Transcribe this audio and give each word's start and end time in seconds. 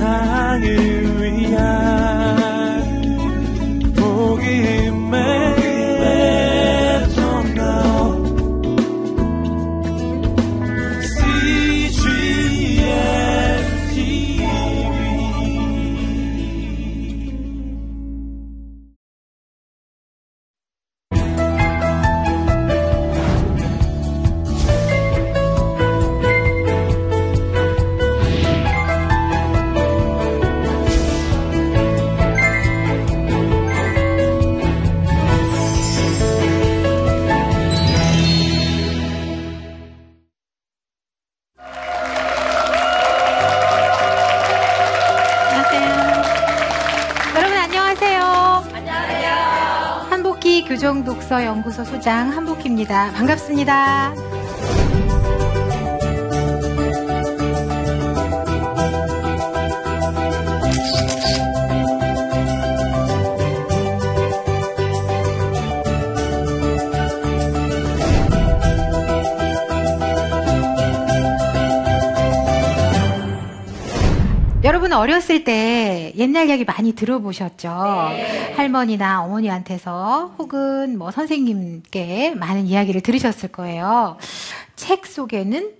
세상을 0.00 0.89
연구소 51.70 51.84
소장 51.84 52.30
한복희입니다. 52.30 53.12
반갑습니다. 53.12 54.29
여러분 74.90 75.02
어렸을 75.04 75.44
때 75.44 76.12
옛날 76.16 76.48
이야기 76.48 76.64
많이 76.64 76.92
들어보셨죠? 76.94 78.08
네. 78.10 78.52
할머니나 78.56 79.22
어머니한테서 79.22 80.34
혹은 80.36 80.98
뭐 80.98 81.12
선생님께 81.12 82.34
많은 82.34 82.66
이야기를 82.66 83.00
들으셨을 83.00 83.50
거예요. 83.50 84.16
책 84.74 85.06
속에는 85.06 85.79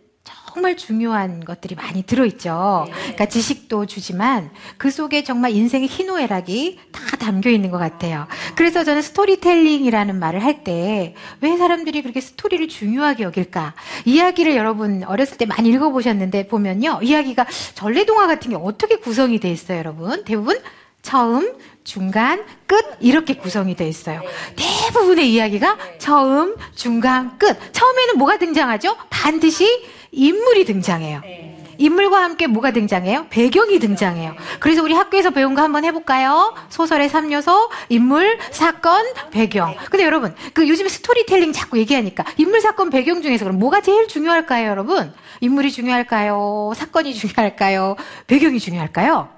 정말 0.53 0.77
중요한 0.77 1.45
것들이 1.45 1.75
많이 1.77 2.03
들어있죠. 2.03 2.85
네. 2.87 2.93
그러니까 2.93 3.27
지식도 3.27 3.87
주지만 3.87 4.51
그 4.79 4.91
속에 4.91 5.23
정말 5.23 5.53
인생의 5.53 5.87
희노애락이 5.89 6.79
다 6.91 7.17
담겨 7.19 7.51
있는 7.51 7.71
것 7.71 7.79
같아요. 7.79 8.27
그래서 8.57 8.83
저는 8.85 9.03
스토리텔링이라는 9.03 10.19
말을 10.19 10.43
할 10.45 10.65
때 10.65 11.15
왜 11.41 11.57
사람들이 11.57 12.03
그렇게 12.03 12.21
스토리를 12.21 12.67
중요하게 12.69 13.23
여길까? 13.25 13.75
이야기를 14.05 14.57
여러분 14.57 15.05
어렸을 15.05 15.39
때 15.39 15.47
많이 15.47 15.69
읽어보셨는데 15.71 16.49
보면요. 16.49 16.99
이야기가 17.03 17.47
전래동화 17.75 18.27
같은 18.27 18.51
게 18.51 18.57
어떻게 18.57 18.97
구성이 18.97 19.39
돼 19.39 19.51
있어요, 19.51 19.79
여러분? 19.79 20.25
대부분 20.25 20.59
처음, 21.03 21.55
중간, 21.85 22.45
끝 22.67 22.77
이렇게 23.01 23.35
구성이 23.35 23.75
돼 23.75 23.89
있어요. 23.89 24.21
대부분의 24.57 25.33
이야기가 25.33 25.79
처음, 25.99 26.57
중간, 26.75 27.39
끝. 27.39 27.57
처음에는 27.73 28.19
뭐가 28.19 28.37
등장하죠? 28.39 28.97
반드시 29.09 29.67
인물이 30.13 30.65
등장해요. 30.65 31.21
네. 31.21 31.51
인물과 31.81 32.23
함께 32.23 32.47
뭐가 32.47 32.73
등장해요? 32.73 33.27
배경이 33.31 33.79
등장해요. 33.79 34.35
그래서 34.61 34.83
우리 34.83 34.93
학교에서 34.93 35.31
배운 35.31 35.55
거 35.55 35.63
한번 35.63 35.85
해볼까요? 35.87 36.55
소설의 36.69 37.09
3요소, 37.09 37.71
인물, 37.89 38.39
사건, 38.51 39.07
배경. 39.31 39.75
근데 39.91 40.05
여러분, 40.05 40.35
그 40.53 40.69
요즘 40.69 40.89
스토리텔링 40.89 41.53
자꾸 41.53 41.79
얘기하니까 41.79 42.25
인물, 42.37 42.61
사건, 42.61 42.91
배경 42.91 43.23
중에서 43.23 43.47
그럼 43.47 43.59
뭐가 43.59 43.81
제일 43.81 44.09
중요할까요, 44.09 44.69
여러분? 44.69 45.15
인물이 45.41 45.73
중요할까요? 45.73 46.73
사건이 46.77 47.15
중요할까요? 47.15 47.97
배경이 48.27 48.61
중요할까요? 48.61 49.31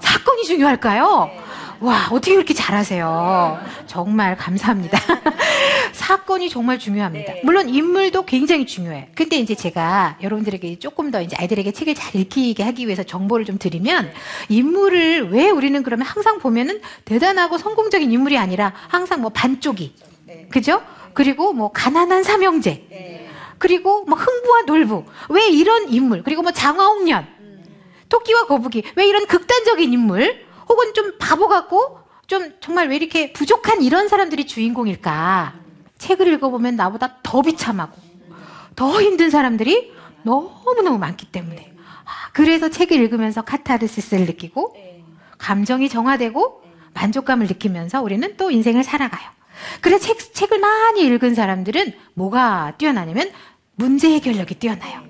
사건이 0.00 0.44
중요할까요? 0.44 1.30
와, 1.80 2.08
어떻게 2.10 2.34
그렇게 2.34 2.54
잘하세요? 2.54 3.60
정말 3.86 4.36
감사합니다. 4.36 4.98
사건이 5.92 6.48
정말 6.48 6.78
중요합니다. 6.78 7.34
네. 7.34 7.40
물론 7.44 7.68
인물도 7.68 8.24
굉장히 8.24 8.66
중요해. 8.66 9.10
근데 9.14 9.36
이제 9.36 9.54
제가 9.54 10.18
여러분들에게 10.22 10.78
조금 10.78 11.10
더 11.10 11.22
이제 11.22 11.36
아이들에게 11.38 11.70
책을 11.72 11.94
잘 11.94 12.16
읽히게 12.16 12.62
하기 12.62 12.86
위해서 12.86 13.02
정보를 13.02 13.44
좀 13.44 13.58
드리면 13.58 14.10
인물을 14.48 15.30
왜 15.30 15.50
우리는 15.50 15.82
그러면 15.82 16.06
항상 16.06 16.38
보면은 16.38 16.80
대단하고 17.04 17.58
성공적인 17.58 18.10
인물이 18.10 18.38
아니라 18.38 18.72
항상 18.88 19.20
뭐 19.20 19.30
반쪽이. 19.30 19.94
네. 20.24 20.46
그죠? 20.50 20.82
그리고 21.14 21.52
뭐 21.52 21.70
가난한 21.70 22.22
삼형제. 22.24 22.86
네. 22.90 23.28
그리고 23.58 24.04
뭐 24.04 24.18
흥부와 24.18 24.62
놀부. 24.62 25.04
왜 25.30 25.48
이런 25.48 25.92
인물? 25.92 26.22
그리고 26.22 26.42
뭐 26.42 26.52
장화홍련. 26.52 27.26
음. 27.40 27.64
토끼와 28.08 28.46
거북이. 28.46 28.82
왜 28.96 29.06
이런 29.06 29.26
극단적인 29.26 29.92
인물? 29.92 30.47
혹은 30.68 30.94
좀 30.94 31.18
바보 31.18 31.48
같고 31.48 32.00
좀 32.26 32.52
정말 32.60 32.88
왜 32.88 32.96
이렇게 32.96 33.32
부족한 33.32 33.82
이런 33.82 34.08
사람들이 34.08 34.46
주인공일까? 34.46 35.54
책을 35.98 36.32
읽어보면 36.34 36.76
나보다 36.76 37.16
더 37.22 37.42
비참하고 37.42 37.96
더 38.76 39.02
힘든 39.02 39.30
사람들이 39.30 39.92
너무너무 40.22 40.98
많기 40.98 41.26
때문에. 41.26 41.74
아, 42.04 42.30
그래서 42.32 42.68
책을 42.68 42.96
읽으면서 42.98 43.42
카타르시스를 43.42 44.26
느끼고 44.26 44.76
감정이 45.38 45.88
정화되고 45.88 46.62
만족감을 46.94 47.46
느끼면서 47.46 48.02
우리는 48.02 48.36
또 48.36 48.50
인생을 48.50 48.84
살아가요. 48.84 49.30
그래서 49.80 50.06
책, 50.06 50.34
책을 50.34 50.58
많이 50.58 51.02
읽은 51.02 51.34
사람들은 51.34 51.92
뭐가 52.14 52.74
뛰어나냐면 52.78 53.30
문제 53.74 54.10
해결력이 54.10 54.56
뛰어나요. 54.56 55.02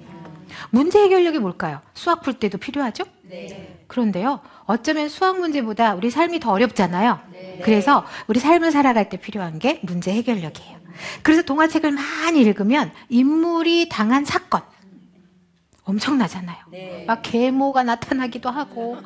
문제 0.71 1.01
해결력이 1.03 1.39
뭘까요? 1.39 1.81
수학 1.95 2.23
풀 2.23 2.35
때도 2.35 2.59
필요하죠? 2.59 3.05
네. 3.23 3.79
그런데요, 3.87 4.41
어쩌면 4.65 5.09
수학 5.09 5.39
문제보다 5.39 5.95
우리 5.95 6.11
삶이 6.11 6.41
더 6.41 6.53
어렵잖아요. 6.53 7.21
네. 7.33 7.61
그래서 7.65 8.05
우리 8.27 8.41
삶을 8.41 8.71
살아갈 8.71 9.09
때 9.09 9.17
필요한 9.17 9.59
게 9.59 9.81
문제 9.83 10.13
해결력이에요. 10.13 10.79
그래서 11.23 11.43
동화책을 11.43 11.93
많이 11.93 12.41
읽으면 12.41 12.93
인물이 13.09 13.89
당한 13.89 14.25
사건, 14.25 14.63
엄청나잖아요. 15.85 16.57
네. 16.71 17.05
막 17.07 17.23
계모가 17.23 17.83
나타나기도 17.83 18.51
하고 18.51 18.99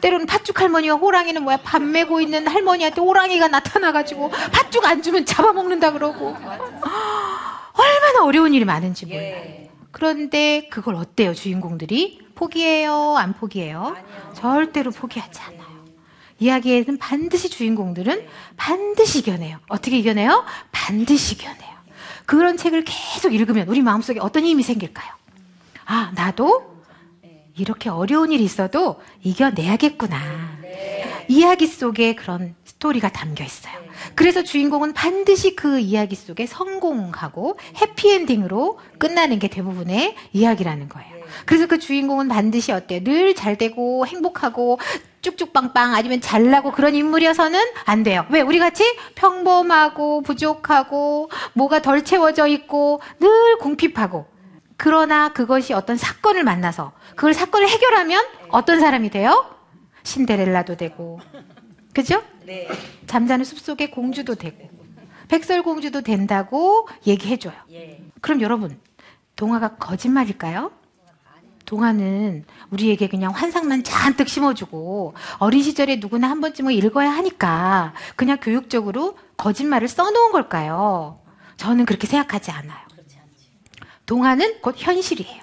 때로는 0.00 0.26
팥죽 0.26 0.60
할머니와 0.60 0.96
호랑이는 0.96 1.44
뭐야 1.44 1.58
밥 1.58 1.80
메고 1.82 2.20
있는 2.20 2.48
할머니한테 2.48 3.00
호랑이가 3.00 3.46
나타나가지고 3.48 4.30
팥죽 4.52 4.84
안 4.86 5.02
주면 5.02 5.24
잡아먹는다 5.24 5.92
그러고 5.92 6.34
얼마나 7.74 8.24
어려운 8.24 8.54
일이 8.54 8.64
많은지 8.64 9.06
몰라요. 9.06 9.65
예. 9.96 9.98
그런데 9.98 10.68
그걸 10.70 10.94
어때요 10.94 11.32
주인공들이 11.32 12.20
포기해요 12.34 13.16
안 13.16 13.32
포기해요? 13.32 13.96
절대로 14.34 14.90
포기하지 14.90 15.40
않아요. 15.40 15.66
이야기에는 16.38 16.98
반드시 16.98 17.48
주인공들은 17.48 18.26
반드시 18.58 19.20
이겨내요. 19.20 19.58
어떻게 19.68 19.98
이겨내요? 19.98 20.44
반드시 20.70 21.34
이겨내요. 21.34 21.76
그런 22.26 22.58
책을 22.58 22.84
계속 22.84 23.32
읽으면 23.32 23.68
우리 23.68 23.80
마음속에 23.80 24.20
어떤 24.20 24.44
힘이 24.44 24.62
생길까요? 24.62 25.10
아, 25.86 26.12
나도 26.14 26.76
이렇게 27.56 27.88
어려운 27.88 28.32
일이 28.32 28.44
있어도 28.44 29.00
이겨내야겠구나. 29.22 30.18
이야기 31.28 31.66
속에 31.66 32.14
그런 32.14 32.54
스토리가 32.76 33.10
담겨 33.10 33.44
있어요. 33.44 33.74
그래서 34.14 34.42
주인공은 34.42 34.92
반드시 34.92 35.56
그 35.56 35.78
이야기 35.78 36.14
속에 36.14 36.46
성공하고 36.46 37.58
해피엔딩으로 37.80 38.78
끝나는 38.98 39.38
게 39.38 39.48
대부분의 39.48 40.14
이야기라는 40.32 40.88
거예요. 40.88 41.16
그래서 41.44 41.66
그 41.66 41.78
주인공은 41.78 42.28
반드시 42.28 42.72
어때? 42.72 43.00
늘잘 43.00 43.56
되고 43.56 44.06
행복하고 44.06 44.78
쭉쭉빵빵 45.22 45.94
아니면 45.94 46.20
잘나고 46.20 46.70
그런 46.72 46.94
인물이어서는 46.94 47.60
안 47.84 48.02
돼요. 48.02 48.26
왜? 48.30 48.42
우리 48.42 48.58
같이 48.58 48.84
평범하고 49.14 50.22
부족하고 50.22 51.30
뭐가 51.54 51.82
덜 51.82 52.04
채워져 52.04 52.46
있고 52.46 53.00
늘 53.18 53.56
궁핍하고 53.58 54.26
그러나 54.76 55.30
그것이 55.30 55.72
어떤 55.72 55.96
사건을 55.96 56.44
만나서 56.44 56.92
그걸 57.16 57.32
사건을 57.32 57.68
해결하면 57.68 58.22
어떤 58.50 58.78
사람이 58.78 59.10
돼요? 59.10 59.46
신데렐라도 60.04 60.76
되고 60.76 61.18
그죠? 61.94 62.22
네. 62.46 62.68
잠자는 63.06 63.44
숲속의 63.44 63.90
공주도 63.90 64.34
되고 64.36 64.70
백설공주도 65.28 66.02
된다고 66.02 66.88
얘기해줘요. 67.06 67.54
예. 67.72 68.00
그럼 68.20 68.40
여러분 68.40 68.78
동화가 69.34 69.76
거짓말일까요? 69.76 70.70
동화는 71.64 72.44
우리에게 72.70 73.08
그냥 73.08 73.32
환상만 73.32 73.82
잔뜩 73.82 74.28
심어주고 74.28 75.14
어린 75.38 75.62
시절에 75.64 75.96
누구나 75.96 76.30
한 76.30 76.40
번쯤은 76.40 76.72
읽어야 76.74 77.10
하니까 77.10 77.92
그냥 78.14 78.38
교육적으로 78.40 79.18
거짓말을 79.36 79.88
써놓은 79.88 80.30
걸까요? 80.30 81.18
저는 81.56 81.84
그렇게 81.84 82.06
생각하지 82.06 82.52
않아요. 82.52 82.86
동화는 84.06 84.60
곧 84.60 84.76
현실이에요. 84.78 85.42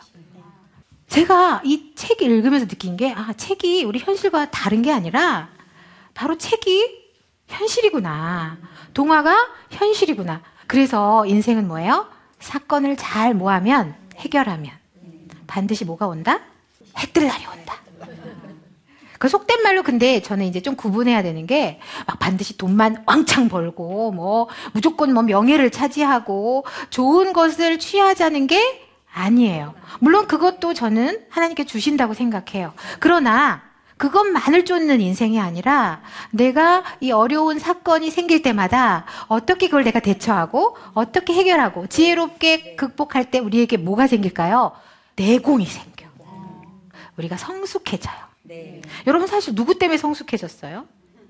제가 1.09 1.61
이 1.65 1.93
책 1.95 2.21
읽으면서 2.21 2.67
느낀 2.67 2.97
게, 2.97 3.13
아, 3.13 3.33
책이 3.33 3.83
우리 3.85 3.99
현실과 3.99 4.49
다른 4.51 4.81
게 4.81 4.91
아니라, 4.91 5.49
바로 6.13 6.37
책이 6.37 7.03
현실이구나. 7.47 8.57
동화가 8.93 9.35
현실이구나. 9.71 10.41
그래서 10.67 11.25
인생은 11.25 11.67
뭐예요? 11.67 12.07
사건을 12.39 12.95
잘 12.97 13.33
모하면, 13.33 13.95
해결하면, 14.15 14.71
반드시 15.47 15.85
뭐가 15.85 16.07
온다? 16.07 16.39
해뜰 16.97 17.27
날이 17.27 17.45
온다. 17.45 17.77
그 19.19 19.29
속된 19.29 19.61
말로 19.63 19.83
근데 19.83 20.21
저는 20.21 20.45
이제 20.45 20.61
좀 20.61 20.75
구분해야 20.75 21.23
되는 21.23 21.47
게 21.47 21.79
막 22.05 22.19
반드시 22.19 22.57
돈만 22.57 23.03
왕창 23.05 23.47
벌고 23.47 24.11
뭐 24.11 24.49
무조건 24.73 25.13
뭐 25.13 25.23
명예를 25.23 25.69
차지하고 25.71 26.65
좋은 26.89 27.31
것을 27.31 27.79
취하자는 27.79 28.47
게 28.47 28.81
아니에요. 29.13 29.75
물론 29.99 30.27
그것도 30.27 30.73
저는 30.73 31.25
하나님께 31.29 31.65
주신다고 31.65 32.13
생각해요. 32.13 32.73
그러나 32.99 33.61
그것만을 34.03 34.65
쫓는 34.65 34.99
인생이 34.99 35.39
아니라 35.39 36.01
내가 36.31 36.83
이 36.99 37.13
어려운 37.13 37.57
사건이 37.57 38.11
생길 38.11 38.41
때마다 38.41 39.05
어떻게 39.29 39.67
그걸 39.67 39.85
내가 39.85 40.01
대처하고 40.01 40.75
어떻게 40.93 41.33
해결하고 41.33 41.87
지혜롭게 41.87 42.75
극복할 42.75 43.31
때 43.31 43.39
우리에게 43.39 43.77
뭐가 43.77 44.07
생길까요? 44.07 44.73
내공이 45.15 45.65
생겨. 45.65 46.05
우리가 47.15 47.37
성숙해져요. 47.37 48.15
네. 48.41 48.81
여러분 49.07 49.25
사실 49.25 49.55
누구 49.55 49.79
때문에 49.79 49.97
성숙해졌어요? 49.97 50.85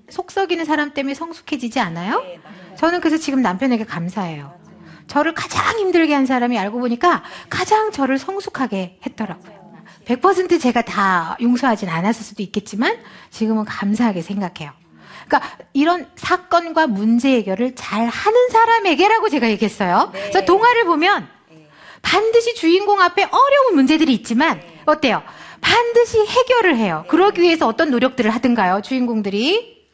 속 0.08 0.32
썩이는 0.32 0.64
사람 0.64 0.94
때문에 0.94 1.14
성숙해지지 1.14 1.78
않아요? 1.78 2.20
네, 2.22 2.40
맞아요. 2.42 2.76
저는 2.76 3.00
그래서 3.00 3.18
지금 3.18 3.40
남편에게 3.40 3.84
감사해요. 3.84 4.52
저를 5.06 5.32
가장 5.34 5.78
힘들게 5.78 6.12
한 6.12 6.26
사람이 6.26 6.58
알고 6.58 6.80
보니까 6.80 7.22
가장 7.48 7.92
저를 7.92 8.18
성숙하게 8.18 8.98
했더라고요. 9.06 9.63
100% 10.06 10.60
제가 10.60 10.82
다 10.82 11.36
용서하진 11.40 11.88
않았을 11.88 12.24
수도 12.24 12.42
있겠지만 12.42 12.96
지금은 13.30 13.64
감사하게 13.64 14.22
생각해요. 14.22 14.72
그러니까 15.26 15.56
이런 15.72 16.06
사건과 16.16 16.86
문제 16.86 17.30
해결을 17.36 17.74
잘 17.74 18.06
하는 18.06 18.48
사람에게라고 18.50 19.28
제가 19.28 19.48
얘기했어요. 19.50 20.10
네. 20.12 20.20
그래서 20.30 20.44
동화를 20.44 20.84
보면 20.84 21.28
네. 21.50 21.68
반드시 22.02 22.54
주인공 22.54 23.00
앞에 23.00 23.24
어려운 23.24 23.74
문제들이 23.74 24.12
있지만 24.14 24.60
어때요? 24.84 25.22
반드시 25.60 26.18
해결을 26.18 26.76
해요. 26.76 27.04
그러기 27.08 27.40
위해서 27.40 27.66
어떤 27.66 27.90
노력들을 27.90 28.30
하든가요, 28.30 28.82
주인공들이? 28.82 29.86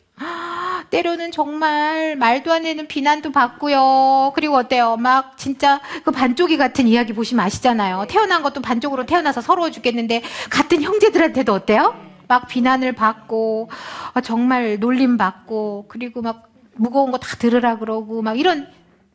아, 0.80 0.84
때로는 0.88 1.30
정말 1.30 2.16
말도 2.16 2.50
안 2.52 2.62
되는 2.62 2.86
비난도 2.86 3.32
받고요. 3.32 4.32
그리고 4.34 4.56
어때요? 4.56 4.96
막 4.96 5.36
진짜 5.36 5.80
그 6.04 6.10
반쪽이 6.10 6.56
같은 6.56 6.88
이야기 6.88 7.12
보시면 7.12 7.44
아시잖아요. 7.44 8.06
태어난 8.08 8.42
것도 8.42 8.62
반쪽으로 8.62 9.04
태어나서 9.04 9.42
서러워 9.42 9.70
죽겠는데 9.70 10.22
같은 10.48 10.82
형제들한테도 10.82 11.52
어때요? 11.52 11.94
막 12.28 12.46
비난을 12.48 12.92
받고 12.92 13.68
아, 14.14 14.20
정말 14.22 14.78
놀림 14.78 15.16
받고 15.18 15.86
그리고 15.88 16.22
막 16.22 16.48
무거운 16.76 17.10
거 17.10 17.18
다 17.18 17.36
들으라 17.36 17.76
그러고 17.76 18.22
막 18.22 18.38
이런 18.38 18.66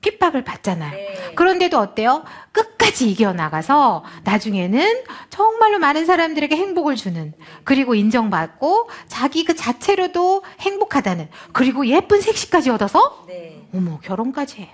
핍박을 0.05 0.43
받잖아요. 0.43 0.91
네. 0.91 1.33
그런데도 1.35 1.79
어때요? 1.79 2.23
끝까지 2.51 3.09
이겨나가서 3.09 4.03
나중에는 4.23 5.03
정말로 5.29 5.79
많은 5.79 6.05
사람들에게 6.05 6.55
행복을 6.55 6.95
주는, 6.95 7.33
그리고 7.63 7.95
인정받고 7.95 8.89
자기 9.07 9.43
그 9.43 9.55
자체로도 9.55 10.43
행복하다는, 10.59 11.29
그리고 11.53 11.87
예쁜 11.87 12.21
색시까지 12.21 12.69
얻어서, 12.69 13.25
네. 13.27 13.67
어머, 13.73 13.99
결혼까지 13.99 14.61
해요. 14.61 14.69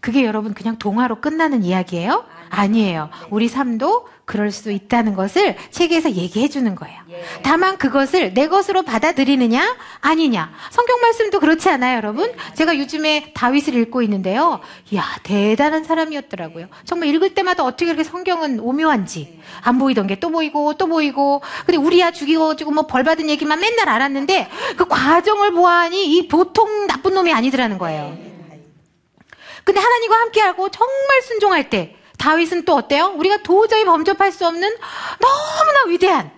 그게 0.00 0.24
여러분 0.24 0.54
그냥 0.54 0.78
동화로 0.78 1.20
끝나는 1.20 1.62
이야기예요? 1.64 2.24
아니에요. 2.48 3.10
우리 3.30 3.48
삶도 3.48 4.08
그럴 4.24 4.52
수 4.52 4.70
있다는 4.70 5.14
것을 5.14 5.56
책에서 5.70 6.12
얘기해 6.12 6.48
주는 6.48 6.76
거예요. 6.76 7.00
예. 7.10 7.24
다만 7.42 7.78
그것을 7.78 8.32
내 8.32 8.46
것으로 8.46 8.82
받아들이느냐 8.82 9.76
아니냐 10.00 10.52
성경 10.70 11.00
말씀도 11.00 11.40
그렇지 11.40 11.68
않아요 11.68 11.96
여러분 11.96 12.32
제가 12.54 12.78
요즘에 12.78 13.32
다윗을 13.34 13.74
읽고 13.74 14.02
있는데요 14.02 14.60
이야 14.92 15.04
대단한 15.24 15.82
사람이었더라고요 15.82 16.68
정말 16.84 17.08
읽을 17.08 17.34
때마다 17.34 17.64
어떻게 17.64 17.86
그렇게 17.86 18.04
성경은 18.04 18.60
오묘한지 18.60 19.40
안 19.62 19.78
보이던 19.78 20.06
게 20.06 20.20
또 20.20 20.30
보이고 20.30 20.74
또 20.74 20.86
보이고 20.86 21.42
근데 21.66 21.78
우리야 21.78 22.12
죽이고 22.12 22.54
뭐벌 22.70 23.02
받은 23.02 23.28
얘기만 23.30 23.58
맨날 23.58 23.88
알았는데 23.88 24.48
그 24.76 24.86
과정을 24.86 25.52
보아하니 25.52 26.14
이 26.16 26.28
보통 26.28 26.86
나쁜 26.86 27.14
놈이 27.14 27.32
아니더라는 27.32 27.78
거예요 27.78 28.29
근데 29.64 29.80
하나님과 29.80 30.16
함께하고 30.16 30.68
정말 30.70 31.22
순종할 31.22 31.70
때 31.70 31.96
다윗은 32.18 32.64
또 32.64 32.74
어때요? 32.74 33.14
우리가 33.16 33.42
도저히 33.42 33.84
범접할 33.84 34.30
수 34.32 34.46
없는 34.46 34.76
너무나 35.20 35.84
위대한 35.88 36.30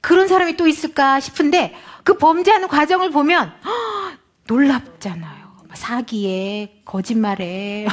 그런 0.00 0.28
사람이 0.28 0.56
또 0.56 0.66
있을까 0.66 1.20
싶은데 1.20 1.74
그 2.04 2.16
범죄하는 2.16 2.68
과정을 2.68 3.10
보면 3.10 3.52
헉, 3.64 4.18
놀랍잖아요. 4.46 5.38
사기에 5.74 6.82
거짓말에 6.84 7.86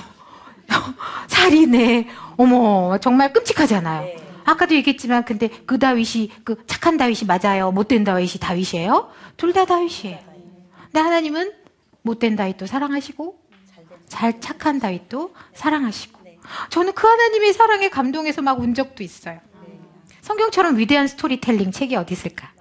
살인에 1.28 2.08
어머 2.38 2.98
정말 3.00 3.32
끔찍하잖아요. 3.34 4.02
네. 4.06 4.18
아까도 4.46 4.76
얘기했지만 4.76 5.26
근데 5.26 5.50
그 5.66 5.80
다윗이 5.80 6.32
그 6.44 6.56
착한 6.68 6.98
다윗이 6.98 7.22
맞아요. 7.28 7.72
못된 7.72 8.04
다윗이 8.04 8.34
다윗이에요? 8.40 9.10
둘 9.38 9.54
다 9.54 9.66
다윗이에요. 9.66 10.20
근데 10.86 11.00
하나님은 11.00 11.52
못된 12.04 12.36
다윗도 12.36 12.68
사랑하시고 12.68 13.40
잘 14.08 14.40
착한 14.40 14.80
다윗도 14.80 15.34
사랑하시고 15.54 16.20
저는 16.70 16.94
그 16.94 17.08
하나님의 17.08 17.54
사랑에 17.54 17.90
감동해서 17.90 18.42
막 18.42 18.60
운 18.60 18.74
적도 18.74 19.04
있어요. 19.04 19.40
성경처럼 20.22 20.78
위대한 20.78 21.08
스토리텔링 21.08 21.72
책이 21.72 21.96
어디 21.96 22.14
있을까? 22.14 22.52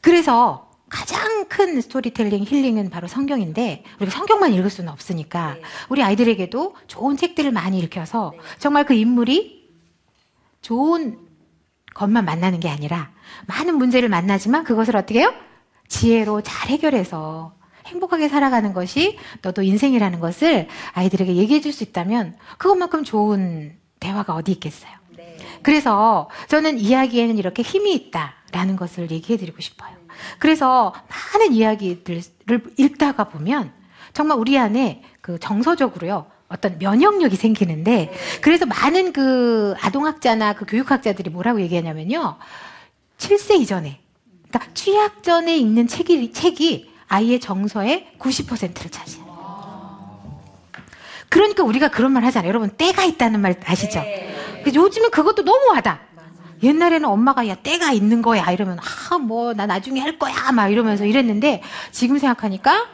그래서 0.00 0.70
가장 0.88 1.48
큰 1.48 1.80
스토리텔링 1.80 2.44
힐링은 2.44 2.90
바로 2.90 3.08
성경인데 3.08 3.84
우리가 4.00 4.16
성경만 4.16 4.52
읽을 4.54 4.70
수는 4.70 4.92
없으니까 4.92 5.54
네. 5.54 5.62
우리 5.88 6.02
아이들에게도 6.02 6.76
좋은 6.86 7.16
책들을 7.16 7.50
많이 7.52 7.78
읽혀서 7.80 8.32
정말 8.58 8.84
그 8.84 8.94
인물이 8.94 9.70
좋은 10.60 11.18
것만 11.94 12.24
만나는 12.24 12.60
게 12.60 12.68
아니라 12.68 13.10
많은 13.46 13.76
문제를 13.76 14.08
만나지만 14.08 14.64
그것을 14.64 14.96
어떻게 14.96 15.20
해요? 15.20 15.32
지혜로 15.88 16.42
잘 16.42 16.70
해결해서 16.70 17.54
행복하게 17.94 18.28
살아가는 18.28 18.72
것이 18.72 19.18
너도 19.42 19.62
인생이라는 19.62 20.20
것을 20.20 20.68
아이들에게 20.92 21.36
얘기해 21.36 21.60
줄 21.60 21.72
수 21.72 21.82
있다면 21.82 22.36
그것만큼 22.58 23.02
좋은 23.02 23.76
대화가 23.98 24.34
어디 24.34 24.52
있겠어요. 24.52 24.92
네. 25.16 25.36
그래서 25.62 26.28
저는 26.48 26.78
이야기에는 26.78 27.36
이렇게 27.38 27.62
힘이 27.62 27.94
있다라는 27.94 28.76
것을 28.76 29.10
얘기해 29.10 29.38
드리고 29.38 29.60
싶어요. 29.60 29.92
그래서 30.38 30.94
많은 31.08 31.52
이야기들을 31.52 32.22
읽다가 32.76 33.24
보면 33.24 33.72
정말 34.12 34.38
우리 34.38 34.56
안에 34.58 35.02
그 35.20 35.38
정서적으로요. 35.40 36.26
어떤 36.48 36.78
면역력이 36.78 37.34
생기는데 37.34 38.12
그래서 38.40 38.66
많은 38.66 39.12
그 39.12 39.74
아동학자나 39.80 40.52
그 40.52 40.66
교육학자들이 40.66 41.30
뭐라고 41.30 41.60
얘기하냐면요. 41.62 42.36
7세 43.18 43.60
이전에 43.60 44.00
그러니까 44.48 44.72
취약 44.74 45.24
전에 45.24 45.56
읽는 45.56 45.88
책이 45.88 46.32
책이 46.32 46.93
아이의 47.08 47.40
정서의 47.40 48.12
90%를 48.18 48.90
차지해요. 48.90 49.24
그러니까 51.28 51.62
우리가 51.64 51.88
그런 51.88 52.12
말 52.12 52.24
하잖아요. 52.24 52.48
여러분 52.48 52.70
때가 52.70 53.04
있다는 53.04 53.40
말 53.40 53.56
아시죠? 53.64 54.00
네. 54.00 54.62
그 54.64 54.72
요즘은 54.74 55.10
그것도 55.10 55.42
너무하다. 55.42 56.00
옛날에는 56.62 57.08
엄마가 57.08 57.46
야 57.48 57.56
때가 57.56 57.92
있는 57.92 58.22
거야 58.22 58.50
이러면 58.50 58.78
아 58.78 59.18
뭐 59.18 59.52
나 59.54 59.66
나중에 59.66 60.00
할 60.00 60.18
거야 60.18 60.52
막 60.52 60.68
이러면서 60.68 61.04
이랬는데 61.04 61.62
지금 61.90 62.18
생각하니까 62.18 62.86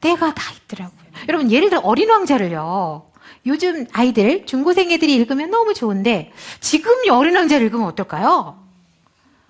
때가 0.00 0.32
다 0.34 0.52
있더라고요. 0.64 0.98
여러분 1.28 1.50
예를 1.50 1.68
들어 1.70 1.80
어린 1.82 2.08
왕자를요. 2.10 3.10
요즘 3.46 3.86
아이들 3.92 4.46
중고생 4.46 4.90
애들이 4.92 5.14
읽으면 5.16 5.50
너무 5.50 5.74
좋은데 5.74 6.32
지금 6.60 6.92
이 7.04 7.10
어린 7.10 7.36
왕자를 7.36 7.66
읽으면 7.66 7.86
어떨까요? 7.88 8.58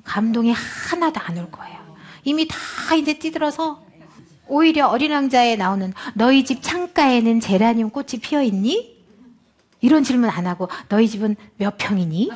감동이 0.04 0.52
하나도 0.52 1.20
안 1.20 1.38
올 1.38 1.50
거예요. 1.50 1.79
이미 2.30 2.46
다 2.46 2.56
이제 2.94 3.18
찌들어서 3.18 3.82
오히려 4.46 4.86
어린 4.86 5.10
왕자에 5.10 5.56
나오는 5.56 5.92
너희 6.14 6.44
집 6.44 6.62
창가에는 6.62 7.40
제라늄 7.40 7.90
꽃이 7.90 8.20
피어 8.22 8.40
있니? 8.40 9.00
이런 9.80 10.04
질문 10.04 10.30
안 10.30 10.46
하고 10.46 10.68
너희 10.88 11.08
집은 11.08 11.34
몇 11.56 11.76
평이니? 11.76 12.30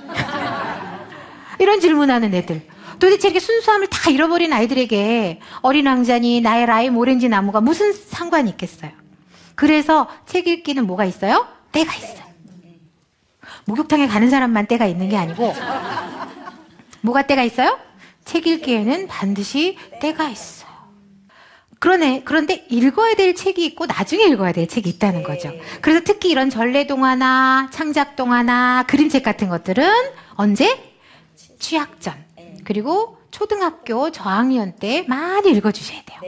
이런 1.61 1.79
질문하는 1.81 2.35
애들. 2.35 2.67
도대체 2.99 3.29
이렇게 3.29 3.39
순수함을 3.39 3.87
다 3.87 4.11
잃어버린 4.11 4.53
아이들에게 4.53 5.41
어린 5.63 5.87
왕자니 5.87 6.41
나의 6.41 6.67
라임 6.67 6.97
오렌지 6.97 7.29
나무가 7.29 7.61
무슨 7.61 7.93
상관이 7.93 8.51
있겠어요? 8.51 8.91
그래서 9.55 10.09
책 10.27 10.49
읽기는 10.49 10.85
뭐가 10.89 11.05
있어요? 11.05 11.47
때가 11.71 11.95
있어요. 11.95 12.25
목욕탕에 13.67 14.09
가는 14.09 14.29
사람만 14.29 14.67
때가 14.67 14.87
있는 14.87 15.09
게 15.09 15.17
아니고 15.17 15.55
뭐가 17.03 17.29
때가 17.29 17.45
있어요? 17.45 17.79
책 18.25 18.47
읽기에는 18.47 19.07
반드시 19.07 19.77
때가 20.01 20.29
있어요. 20.29 20.75
그러네. 21.79 22.23
그런데 22.25 22.65
읽어야 22.71 23.15
될 23.15 23.35
책이 23.35 23.63
있고 23.67 23.85
나중에 23.85 24.25
읽어야 24.25 24.53
될 24.53 24.67
책이 24.67 24.89
있다는 24.89 25.23
거죠. 25.23 25.53
그래서 25.83 26.01
특히 26.03 26.31
이런 26.31 26.49
전래동화나 26.49 27.69
창작동화나 27.71 28.85
그림책 28.87 29.23
같은 29.23 29.51
것들은 29.51 29.85
언제? 30.37 30.93
취학전. 31.59 32.15
그리고 32.65 33.19
초등학교 33.31 34.11
저학년 34.11 34.77
때 34.77 35.05
많이 35.09 35.51
읽어주셔야 35.51 36.01
돼요. 36.07 36.21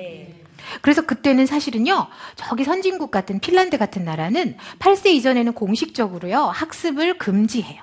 그래서 0.82 1.02
그때는 1.02 1.46
사실은요, 1.46 2.08
저기 2.34 2.64
선진국 2.64 3.10
같은 3.10 3.38
핀란드 3.40 3.78
같은 3.78 4.04
나라는 4.04 4.56
8세 4.78 5.06
이전에는 5.06 5.52
공식적으로요, 5.54 6.46
학습을 6.46 7.16
금지해요. 7.18 7.82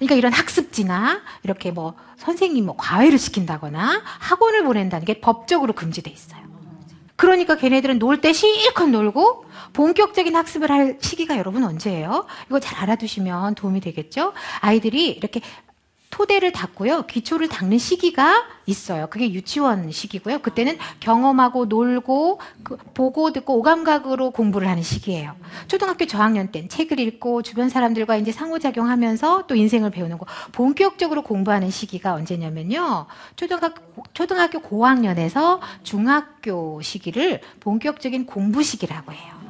그러니까 0.00 0.14
이런 0.16 0.32
학습지나 0.32 1.20
이렇게 1.42 1.70
뭐 1.70 1.94
선생님 2.16 2.64
뭐 2.66 2.74
과외를 2.76 3.18
시킨다거나 3.18 4.02
학원을 4.18 4.64
보낸다는 4.64 5.04
게 5.04 5.20
법적으로 5.20 5.74
금지돼 5.74 6.10
있어요. 6.10 6.40
그러니까 7.16 7.56
걔네들은 7.56 7.98
놀 7.98 8.16
때 8.22 8.32
실컷 8.32 8.86
놀고 8.88 9.44
본격적인 9.74 10.34
학습을 10.34 10.70
할 10.72 10.96
시기가 11.02 11.36
여러분 11.36 11.64
언제예요? 11.64 12.24
이거 12.46 12.58
잘 12.60 12.78
알아두시면 12.82 13.56
도움이 13.56 13.80
되겠죠? 13.82 14.32
아이들이 14.60 15.08
이렇게 15.10 15.42
토대를 16.20 16.52
닦고요. 16.52 17.06
기초를 17.06 17.48
닦는 17.48 17.78
시기가 17.78 18.44
있어요. 18.66 19.06
그게 19.08 19.32
유치원 19.32 19.90
시기고요. 19.90 20.40
그때는 20.40 20.76
경험하고 21.00 21.64
놀고 21.64 22.40
그 22.62 22.76
보고 22.92 23.32
듣고 23.32 23.56
오감각으로 23.58 24.30
공부를 24.30 24.68
하는 24.68 24.82
시기예요. 24.82 25.34
초등학교 25.66 26.04
저학년 26.04 26.52
때는 26.52 26.68
책을 26.68 27.00
읽고 27.00 27.40
주변 27.40 27.70
사람들과 27.70 28.16
이제 28.16 28.32
상호작용하면서 28.32 29.46
또 29.46 29.54
인생을 29.54 29.90
배우는 29.90 30.18
거. 30.18 30.26
본격적으로 30.52 31.22
공부하는 31.22 31.70
시기가 31.70 32.12
언제냐면요. 32.12 33.06
초등학교 33.36 33.82
초등학교 34.12 34.60
고학년에서 34.60 35.62
중학교 35.84 36.82
시기를 36.82 37.40
본격적인 37.60 38.26
공부 38.26 38.62
시기라고 38.62 39.12
해요. 39.12 39.40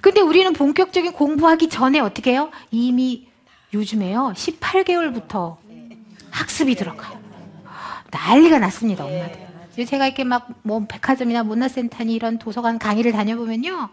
근데 0.00 0.20
우리는 0.20 0.52
본격적인 0.52 1.12
공부하기 1.12 1.68
전에 1.68 2.00
어떻게 2.00 2.32
해요? 2.32 2.50
이미 2.72 3.28
요즘에요. 3.72 4.32
18개월부터 4.34 5.61
학습이 6.32 6.74
들어가요. 6.74 7.20
난리가 8.10 8.58
났습니다, 8.58 9.04
엄마들. 9.04 9.52
제가 9.86 10.06
이렇게 10.06 10.24
막 10.24 10.48
뭐 10.62 10.84
백화점이나 10.86 11.42
문화센터니 11.42 12.14
이런 12.14 12.38
도서관 12.38 12.78
강의를 12.78 13.12
다녀보면요. 13.12 13.90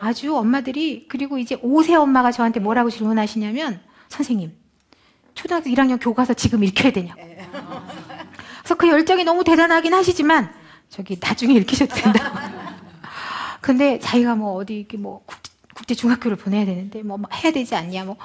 아주 0.00 0.36
엄마들이 0.36 1.06
그리고 1.08 1.38
이제 1.38 1.56
5세 1.56 1.94
엄마가 1.94 2.32
저한테 2.32 2.60
뭐라고 2.60 2.90
질문하시냐면 2.90 3.80
선생님, 4.08 4.52
초등학교 5.34 5.70
1학년 5.70 6.00
교과서 6.00 6.34
지금 6.34 6.64
읽혀야 6.64 6.92
되냐고. 6.92 7.20
그래서 8.58 8.74
그 8.76 8.88
열정이 8.88 9.24
너무 9.24 9.44
대단하긴 9.44 9.94
하시지만 9.94 10.52
저기 10.88 11.18
나중에 11.20 11.54
읽히셔도 11.54 11.94
된다고. 11.94 12.38
근데 13.60 13.98
자기가 13.98 14.34
뭐 14.34 14.54
어디 14.54 14.78
이렇게 14.80 14.96
뭐 14.96 15.24
국제 15.74 15.94
중학교를 15.94 16.36
보내야 16.36 16.64
되는데 16.64 17.02
뭐 17.02 17.18
해야 17.32 17.52
되지 17.52 17.74
않냐 17.74 18.04
뭐 18.04 18.16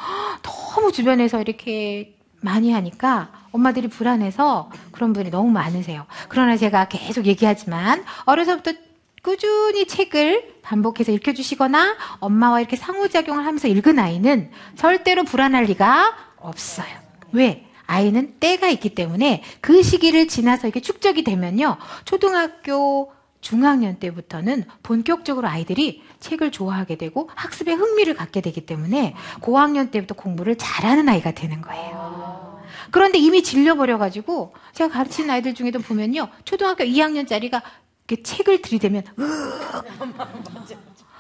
너무 0.42 0.92
주변에서 0.92 1.42
이렇게 1.42 2.16
많이 2.42 2.72
하니까 2.72 3.30
엄마들이 3.52 3.88
불안해서 3.88 4.70
그런 4.92 5.14
분이 5.14 5.32
너무 5.32 5.50
많으세요. 5.52 6.06
그러나 6.28 6.58
제가 6.58 6.88
계속 6.88 7.26
얘기하지만 7.26 8.04
어려서부터 8.26 8.74
꾸준히 9.22 9.86
책을 9.86 10.60
반복해서 10.62 11.12
읽혀주시거나 11.12 11.98
엄마와 12.20 12.60
이렇게 12.62 12.76
상호작용을 12.78 13.46
하면서 13.46 13.68
읽은 13.68 14.00
아이는 14.00 14.52
절대로 14.76 15.24
불안할 15.24 15.66
리가 15.66 16.16
없어요. 16.38 16.88
왜? 17.32 17.66
아이는 17.86 18.36
때가 18.40 18.70
있기 18.70 18.94
때문에 18.94 19.44
그 19.62 19.82
시기를 19.82 20.28
지나서 20.28 20.68
이렇게 20.68 20.80
축적이 20.80 21.24
되면요. 21.24 21.78
초등학교 22.06 23.12
중학년 23.42 23.98
때부터는 24.00 24.64
본격적으로 24.84 25.48
아이들이 25.48 26.04
책을 26.20 26.52
좋아하게 26.52 26.98
되고 26.98 27.30
학습에 27.36 27.74
흥미를 27.74 28.14
갖게 28.16 28.42
되기 28.42 28.66
때문에 28.66 29.16
고학년 29.42 29.92
때부터 29.92 30.16
공부를 30.16 30.58
잘하는 30.58 31.08
아이가 31.10 31.32
되는 31.32 31.62
거예요. 31.62 32.60
그런데 32.92 33.18
이미 33.18 33.44
질려버려가지고 33.44 34.54
제가 34.74 34.94
가르치는 34.94 35.30
아이들 35.30 35.54
중에도 35.54 35.80
보면요. 35.80 36.28
초등학교 36.44 36.84
2학년짜리가 36.84 37.62
이렇게 38.08 38.24
책을 38.24 38.62
들이대면 38.62 39.04
으악! 39.20 39.86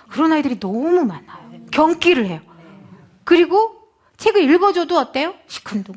그런 0.10 0.34
아이들이 0.34 0.60
너무 0.60 1.06
많아요. 1.06 1.50
경기를 1.72 2.26
해요. 2.26 2.42
그리고 3.24 3.76
책을 4.18 4.44
읽어줘도 4.44 4.98
어때요? 4.98 5.36
시큰둥. 5.48 5.96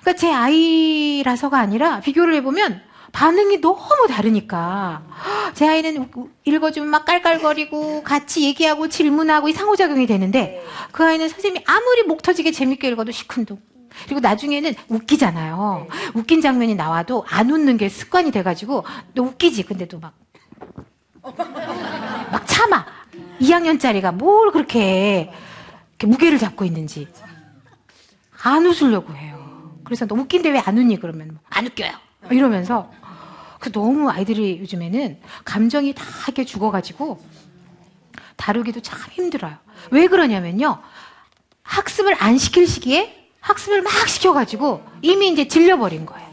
그러니까 0.00 0.12
제 0.14 0.32
아이라서가 0.32 1.58
아니라 1.58 2.00
비교를 2.00 2.34
해보면 2.36 2.82
반응이 3.12 3.60
너무 3.60 3.78
다르니까. 4.08 5.02
제 5.54 5.66
아이는 5.66 6.10
읽어주면 6.44 6.88
막 6.88 7.04
깔깔거리고 7.04 8.02
같이 8.02 8.44
얘기하고 8.44 8.88
질문하고 8.88 9.48
이 9.48 9.52
상호작용이 9.52 10.06
되는데 10.06 10.64
그 10.92 11.04
아이는 11.04 11.28
선생님이 11.28 11.64
아무리 11.66 12.02
목 12.04 12.22
터지게 12.22 12.52
재밌게 12.52 12.88
읽어도 12.88 13.10
시큰둥. 13.12 13.60
그리고 14.04 14.20
나중에는 14.20 14.74
웃기잖아요. 14.88 15.88
웃긴 16.14 16.40
장면이 16.40 16.74
나와도 16.74 17.24
안 17.28 17.50
웃는 17.50 17.78
게 17.78 17.88
습관이 17.88 18.30
돼가지고 18.30 18.84
너 19.14 19.22
웃기지. 19.22 19.64
근데도 19.64 19.98
막. 19.98 20.14
막 21.22 22.46
참아. 22.46 22.86
2학년짜리가 23.40 24.14
뭘 24.14 24.50
그렇게 24.52 25.32
무게를 26.04 26.38
잡고 26.38 26.64
있는지. 26.64 27.08
안 28.44 28.66
웃으려고 28.66 29.14
해요. 29.14 29.72
그래서 29.84 30.06
너 30.06 30.14
웃긴데 30.14 30.50
왜 30.50 30.58
안 30.64 30.76
웃니? 30.78 31.00
그러면 31.00 31.28
뭐, 31.28 31.36
안 31.50 31.66
웃겨요 31.66 31.92
이러면서 32.30 32.90
그 33.58 33.72
너무 33.72 34.10
아이들이 34.10 34.58
요즘에는 34.60 35.20
감정이 35.44 35.94
다 35.94 36.04
이렇게 36.26 36.44
죽어가지고 36.44 37.20
다루기도 38.36 38.80
참 38.80 38.98
힘들어요. 39.10 39.56
왜 39.90 40.06
그러냐면요. 40.06 40.80
학습을 41.62 42.16
안 42.22 42.38
시킬 42.38 42.66
시기에 42.66 43.30
학습을 43.40 43.82
막 43.82 43.92
시켜가지고 44.08 44.82
이미 45.02 45.28
이제 45.28 45.48
질려버린 45.48 46.06
거예요. 46.06 46.28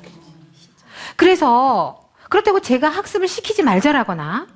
그래서 1.16 2.10
그렇다고 2.30 2.60
제가 2.60 2.90
학습을 2.90 3.28
시키지 3.28 3.64
말자라거나 3.64 4.48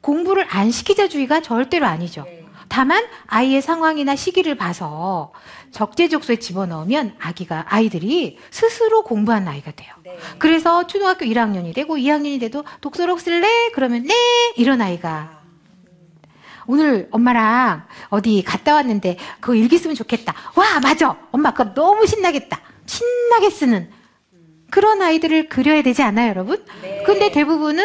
공부를 0.00 0.46
안 0.50 0.70
시키자주의가 0.70 1.40
절대로 1.40 1.86
아니죠. 1.86 2.26
다만 2.78 3.04
아이의 3.26 3.60
상황이나 3.60 4.14
시기를 4.14 4.54
봐서 4.54 5.32
적재적소에 5.72 6.36
집어넣으면 6.36 7.16
아기가 7.18 7.66
아이들이 7.68 8.38
스스로 8.52 9.02
공부하는 9.02 9.48
아이가 9.48 9.72
돼요. 9.72 9.92
그래서 10.38 10.86
초등학교 10.86 11.24
1학년이 11.24 11.74
되고 11.74 11.96
2학년이 11.96 12.38
돼도 12.38 12.62
독서록 12.80 13.18
쓸래? 13.18 13.48
그러면 13.74 14.04
네 14.04 14.14
이런 14.56 14.80
아이가 14.80 15.40
오늘 16.68 17.08
엄마랑 17.10 17.82
어디 18.10 18.44
갔다 18.46 18.74
왔는데 18.74 19.16
그거 19.40 19.56
일기 19.56 19.76
쓰면 19.76 19.96
좋겠다. 19.96 20.32
와 20.54 20.78
맞아 20.78 21.16
엄마 21.32 21.50
그거 21.50 21.74
너무 21.74 22.06
신나겠다. 22.06 22.60
신나게 22.86 23.50
쓰는 23.50 23.90
그런 24.70 25.02
아이들을 25.02 25.48
그려야 25.48 25.82
되지 25.82 26.04
않아요, 26.04 26.28
여러분? 26.28 26.64
근데 27.04 27.32
대부분은 27.32 27.82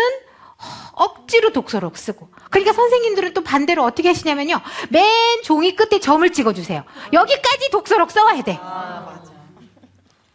억지로 0.94 1.52
독서록 1.52 1.98
쓰고. 1.98 2.30
그러니까 2.50 2.72
선생님들은 2.74 3.34
또 3.34 3.44
반대로 3.44 3.84
어떻게 3.84 4.08
하시냐면요. 4.10 4.62
맨 4.90 5.04
종이 5.44 5.76
끝에 5.76 6.00
점을 6.00 6.28
찍어주세요. 6.32 6.84
여기까지 7.12 7.70
독서록 7.72 8.12
써와야 8.12 8.42
돼. 8.44 8.60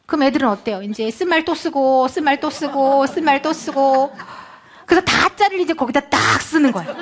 그럼 0.07 0.23
애들은 0.25 0.49
어때요? 0.49 0.83
이제 0.83 1.11
쓴 1.11 1.29
말 1.29 1.45
또 1.45 1.55
쓰고, 1.55 2.09
쓴 2.09 2.25
말 2.25 2.41
또 2.41 2.51
쓰고, 2.51 3.07
쓴 3.07 3.25
말 3.25 3.43
또 3.43 3.53
쓰고. 3.53 4.13
그래서 4.87 5.05
다짜를 5.05 5.61
이제 5.61 5.75
거기다 5.75 6.01
딱 6.09 6.41
쓰는 6.41 6.73
거예요. 6.73 6.95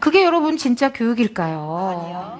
그게 0.00 0.24
여러분 0.24 0.56
진짜 0.56 0.92
교육일까요? 0.92 2.38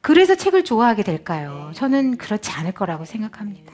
그래서 0.00 0.34
책을 0.34 0.64
좋아하게 0.64 1.02
될까요? 1.04 1.70
저는 1.74 2.18
그렇지 2.18 2.50
않을 2.50 2.72
거라고 2.72 3.04
생각합니다. 3.04 3.72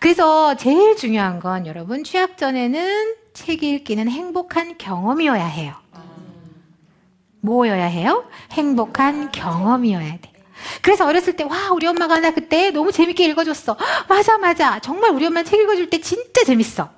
그래서 0.00 0.56
제일 0.56 0.96
중요한 0.96 1.38
건 1.40 1.66
여러분 1.66 2.04
취학 2.04 2.36
전에는 2.36 3.14
책 3.34 3.62
읽기는 3.64 4.08
행복한 4.08 4.78
경험이어야 4.78 5.44
해요. 5.44 5.74
뭐여야 7.40 7.84
해요? 7.84 8.24
행복한 8.52 9.30
경험이어야 9.30 10.18
돼. 10.22 10.32
그래서 10.80 11.06
어렸을 11.06 11.36
때, 11.36 11.44
와, 11.44 11.72
우리 11.72 11.86
엄마가 11.86 12.20
나 12.20 12.30
그때 12.30 12.70
너무 12.70 12.90
재밌게 12.90 13.26
읽어줬어. 13.26 13.76
맞아, 14.08 14.38
맞아. 14.38 14.78
정말 14.78 15.10
우리 15.10 15.26
엄마 15.26 15.42
책 15.42 15.60
읽어줄 15.60 15.90
때 15.90 16.00
진짜 16.00 16.44
재밌어. 16.44 16.88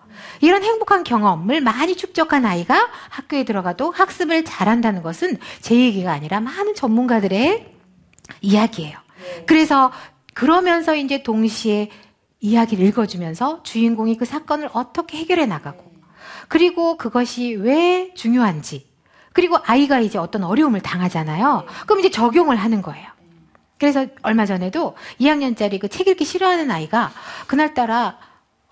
이런 0.43 0.63
행복한 0.63 1.03
경험을 1.03 1.63
많이 1.63 1.97
축적한 1.97 2.45
아이가 2.45 2.89
학교에 3.09 3.45
들어가도 3.45 3.91
학습을 3.91 4.45
잘한다는 4.45 5.03
것은 5.03 5.39
제 5.61 5.75
얘기가 5.75 6.13
아니라 6.13 6.41
많은 6.41 6.75
전문가들의 6.75 7.73
이야기예요. 8.43 8.99
그래서 9.47 9.91
그러면서 10.35 10.95
이제 10.95 11.23
동시에 11.23 11.91
이야기를 12.41 12.87
읽어주면서 12.89 13.63
주인공이 13.63 14.19
그 14.19 14.27
사건을 14.27 14.69
어떻게 14.75 15.17
해결해 15.17 15.47
나가고 15.47 15.96
그리고 16.49 16.97
그것이 16.97 17.55
왜 17.55 18.13
중요한지 18.15 18.87
그리고 19.33 19.59
아이가 19.65 20.01
이제 20.01 20.19
어떤 20.19 20.45
어려움을 20.45 20.81
당하잖아요. 20.81 21.67
그럼 21.87 22.01
이제 22.01 22.11
적용을 22.11 22.57
하는 22.57 22.81
거예요. 22.83 23.07
그래서 23.79 24.07
얼마 24.23 24.47
전에도 24.47 24.97
2학년짜리 25.21 25.79
그 25.79 25.89
책 25.89 26.09
읽기 26.09 26.25
싫어하는 26.25 26.71
아이가 26.71 27.11
그날따라 27.47 28.19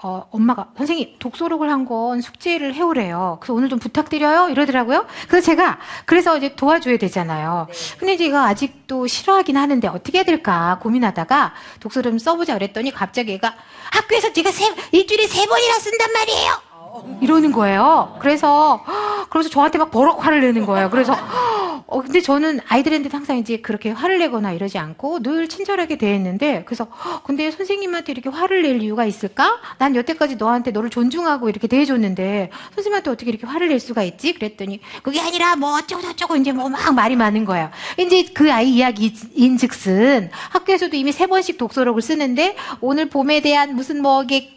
어, 0.02 0.26
엄마가 0.31 0.69
선생님 0.76 1.16
독서록을 1.19 1.71
한 1.71 1.85
권 1.87 2.21
숙제를 2.21 2.75
해오래요. 2.75 3.38
그래서 3.40 3.54
오늘 3.54 3.69
좀 3.69 3.78
부탁드려요 3.78 4.49
이러더라고요. 4.50 5.07
그래서 5.28 5.45
제가 5.47 5.78
그래서 6.07 6.37
이제 6.38 6.54
도와줘야 6.54 6.97
되잖아요. 6.99 7.69
근데 7.99 8.16
제가 8.16 8.45
아직도 8.47 9.07
싫어하긴 9.07 9.57
하는데 9.59 9.87
어떻게 9.88 10.19
해야 10.19 10.25
될까 10.25 10.78
고민하다가 10.83 11.54
독서를 11.81 12.12
좀 12.12 12.19
써보자 12.19 12.54
그랬더니 12.54 12.90
갑자기 12.90 13.33
얘가 13.33 13.54
학교에서 13.93 14.33
제가 14.33 14.50
세, 14.50 14.75
일주일에 14.93 15.26
세 15.26 15.47
번이나 15.47 15.78
쓴단 15.78 16.12
말이에요. 16.12 16.74
이러는 17.21 17.53
거예요. 17.53 18.17
그래서 18.21 18.83
헉, 18.87 19.29
그래서 19.31 19.49
저한테 19.49 19.79
막 19.79 19.91
버럭 19.91 20.25
화를 20.25 20.41
내는 20.41 20.67
거예요. 20.67 20.91
그래서 20.91 21.15
어 21.87 22.01
근데 22.01 22.21
저는 22.23 22.61
아이들한테 22.67 23.11
항상 23.13 23.37
이제 23.37 23.59
그렇게 23.59 23.91
화를 23.91 24.19
내거나 24.19 24.53
이러지 24.53 24.79
않고 24.79 25.23
늘 25.23 25.49
친절하게 25.49 25.99
대했는데 25.99 26.63
그래서 26.65 26.87
헉, 27.05 27.23
근데 27.25 27.51
선생님한테 27.51 28.13
이렇게 28.13 28.31
화를 28.31 28.63
낼 28.63 28.81
이유가 28.83 29.05
있을까? 29.05 29.59
난 29.79 29.95
여태까지 29.95 30.37
너한테 30.37 30.71
너를 30.71 30.89
존중하고 30.91 31.49
이렇게 31.51 31.69
대해줬는데 31.69 32.51
선생님한테 32.75 33.11
어떻게 33.11 33.31
이렇게 33.31 33.47
화를 33.47 33.69
낼 33.69 33.81
수가 33.81 34.03
있지? 34.03 34.33
그랬더니 34.33 34.81
그게 35.03 35.21
아니라 35.21 35.57
뭐 35.57 35.77
어쩌고 35.77 36.03
저쩌고 36.03 36.37
이제 36.37 36.53
뭐 36.53 36.69
막 36.69 36.95
말이 36.95 37.15
많은 37.17 37.45
거예요. 37.45 37.71
이제 37.99 38.25
그 38.35 38.51
아이 38.53 38.71
이야기인즉슨 38.71 40.31
학교에서도 40.51 40.97
이미 40.97 41.13
세 41.13 41.27
번씩 41.27 41.59
독서록을 41.59 42.03
쓰는데 42.03 42.57
오늘 42.81 43.09
봄에 43.09 43.41
대한 43.41 43.75
무슨 43.77 44.01
뭐 44.03 44.23
이게 44.23 44.51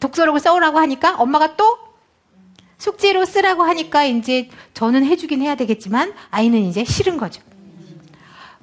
독서록을 0.00 0.40
써오라고 0.40 0.78
하니까 0.78 1.16
엄마가 1.16 1.56
또 1.56 1.78
숙제로 2.78 3.24
쓰라고 3.24 3.64
하니까 3.64 4.04
이제 4.04 4.48
저는 4.74 5.04
해주긴 5.04 5.42
해야 5.42 5.54
되겠지만 5.56 6.14
아이는 6.30 6.60
이제 6.60 6.84
싫은 6.84 7.16
거죠. 7.16 7.42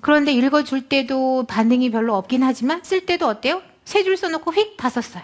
그런데 0.01 0.31
읽어줄 0.31 0.87
때도 0.87 1.45
반응이 1.47 1.91
별로 1.91 2.15
없긴 2.15 2.43
하지만 2.43 2.83
쓸 2.83 3.05
때도 3.05 3.27
어때요? 3.27 3.61
세 3.85 4.03
줄 4.03 4.17
써놓고 4.17 4.51
휙 4.51 4.77
다 4.77 4.89
썼어요. 4.89 5.23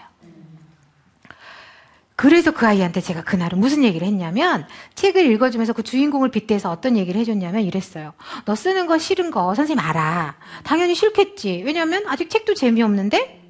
그래서 2.14 2.52
그 2.52 2.66
아이한테 2.66 3.00
제가 3.00 3.22
그날은 3.22 3.58
무슨 3.58 3.82
얘기를 3.82 4.06
했냐면 4.06 4.66
책을 4.94 5.24
읽어주면서 5.32 5.72
그 5.72 5.82
주인공을 5.82 6.30
빗대서 6.30 6.70
어떤 6.70 6.96
얘기를 6.96 7.20
해줬냐면 7.20 7.62
이랬어요. 7.62 8.12
너 8.44 8.54
쓰는 8.54 8.86
거 8.86 8.98
싫은 8.98 9.30
거 9.30 9.54
선생님 9.54 9.84
알아. 9.84 10.36
당연히 10.62 10.94
싫겠지. 10.94 11.62
왜냐면 11.64 12.04
아직 12.06 12.30
책도 12.30 12.54
재미없는데 12.54 13.40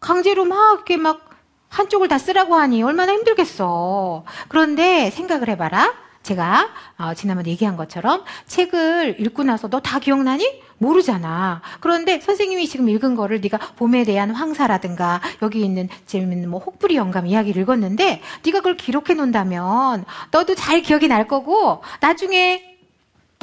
강제로 0.00 0.44
막 0.44 0.74
이렇게 0.74 0.96
막 0.96 1.30
한쪽을 1.74 2.08
다 2.08 2.18
쓰라고 2.18 2.54
하니 2.54 2.82
얼마나 2.82 3.12
힘들겠어. 3.12 4.24
그런데 4.48 5.10
생각을 5.10 5.48
해봐라. 5.50 5.92
제가 6.22 6.70
어, 6.98 7.12
지난번에 7.12 7.50
얘기한 7.50 7.76
것처럼 7.76 8.24
책을 8.46 9.16
읽고 9.20 9.42
나서 9.44 9.68
너 9.68 9.80
다 9.80 9.98
기억나니? 9.98 10.62
모르잖아. 10.78 11.60
그런데 11.80 12.18
선생님이 12.20 12.66
지금 12.66 12.88
읽은 12.88 13.14
거를 13.14 13.40
네가 13.40 13.58
봄에 13.76 14.04
대한 14.04 14.30
황사라든가 14.30 15.20
여기 15.42 15.62
있는 15.62 15.88
재밌는 16.06 16.48
뭐 16.48 16.60
혹부리 16.60 16.96
영감 16.96 17.26
이야기를 17.26 17.60
읽었는데 17.62 18.22
네가 18.44 18.58
그걸 18.58 18.76
기록해 18.76 19.14
놓는다면 19.14 20.04
너도 20.30 20.54
잘 20.54 20.80
기억이 20.82 21.08
날 21.08 21.28
거고 21.28 21.82
나중에 22.00 22.73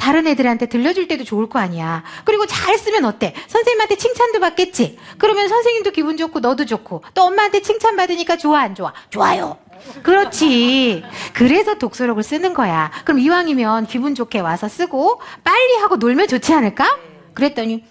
다른 0.02 0.26
애들한테 0.26 0.66
들려줄 0.66 1.06
때도 1.06 1.22
좋을 1.22 1.48
거 1.48 1.60
아니야. 1.60 2.02
그리고 2.24 2.44
잘 2.44 2.76
쓰면 2.76 3.04
어때? 3.04 3.34
선생님한테 3.46 3.94
칭찬도 3.94 4.40
받겠지? 4.40 4.98
그러면 5.16 5.46
선생님도 5.46 5.92
기분 5.92 6.16
좋고 6.16 6.40
너도 6.40 6.66
좋고 6.66 7.04
또 7.14 7.22
엄마한테 7.22 7.62
칭찬 7.62 7.94
받으니까 7.94 8.36
좋아 8.36 8.62
안 8.62 8.74
좋아? 8.74 8.92
좋아요. 9.10 9.58
그렇지. 10.02 11.04
그래서 11.34 11.78
독서록을 11.78 12.24
쓰는 12.24 12.52
거야. 12.52 12.90
그럼 13.04 13.20
이왕이면 13.20 13.86
기분 13.86 14.16
좋게 14.16 14.40
와서 14.40 14.66
쓰고 14.68 15.20
빨리 15.44 15.76
하고 15.76 15.94
놀면 15.94 16.26
좋지 16.26 16.52
않을까? 16.52 16.98
그랬더니 17.34 17.84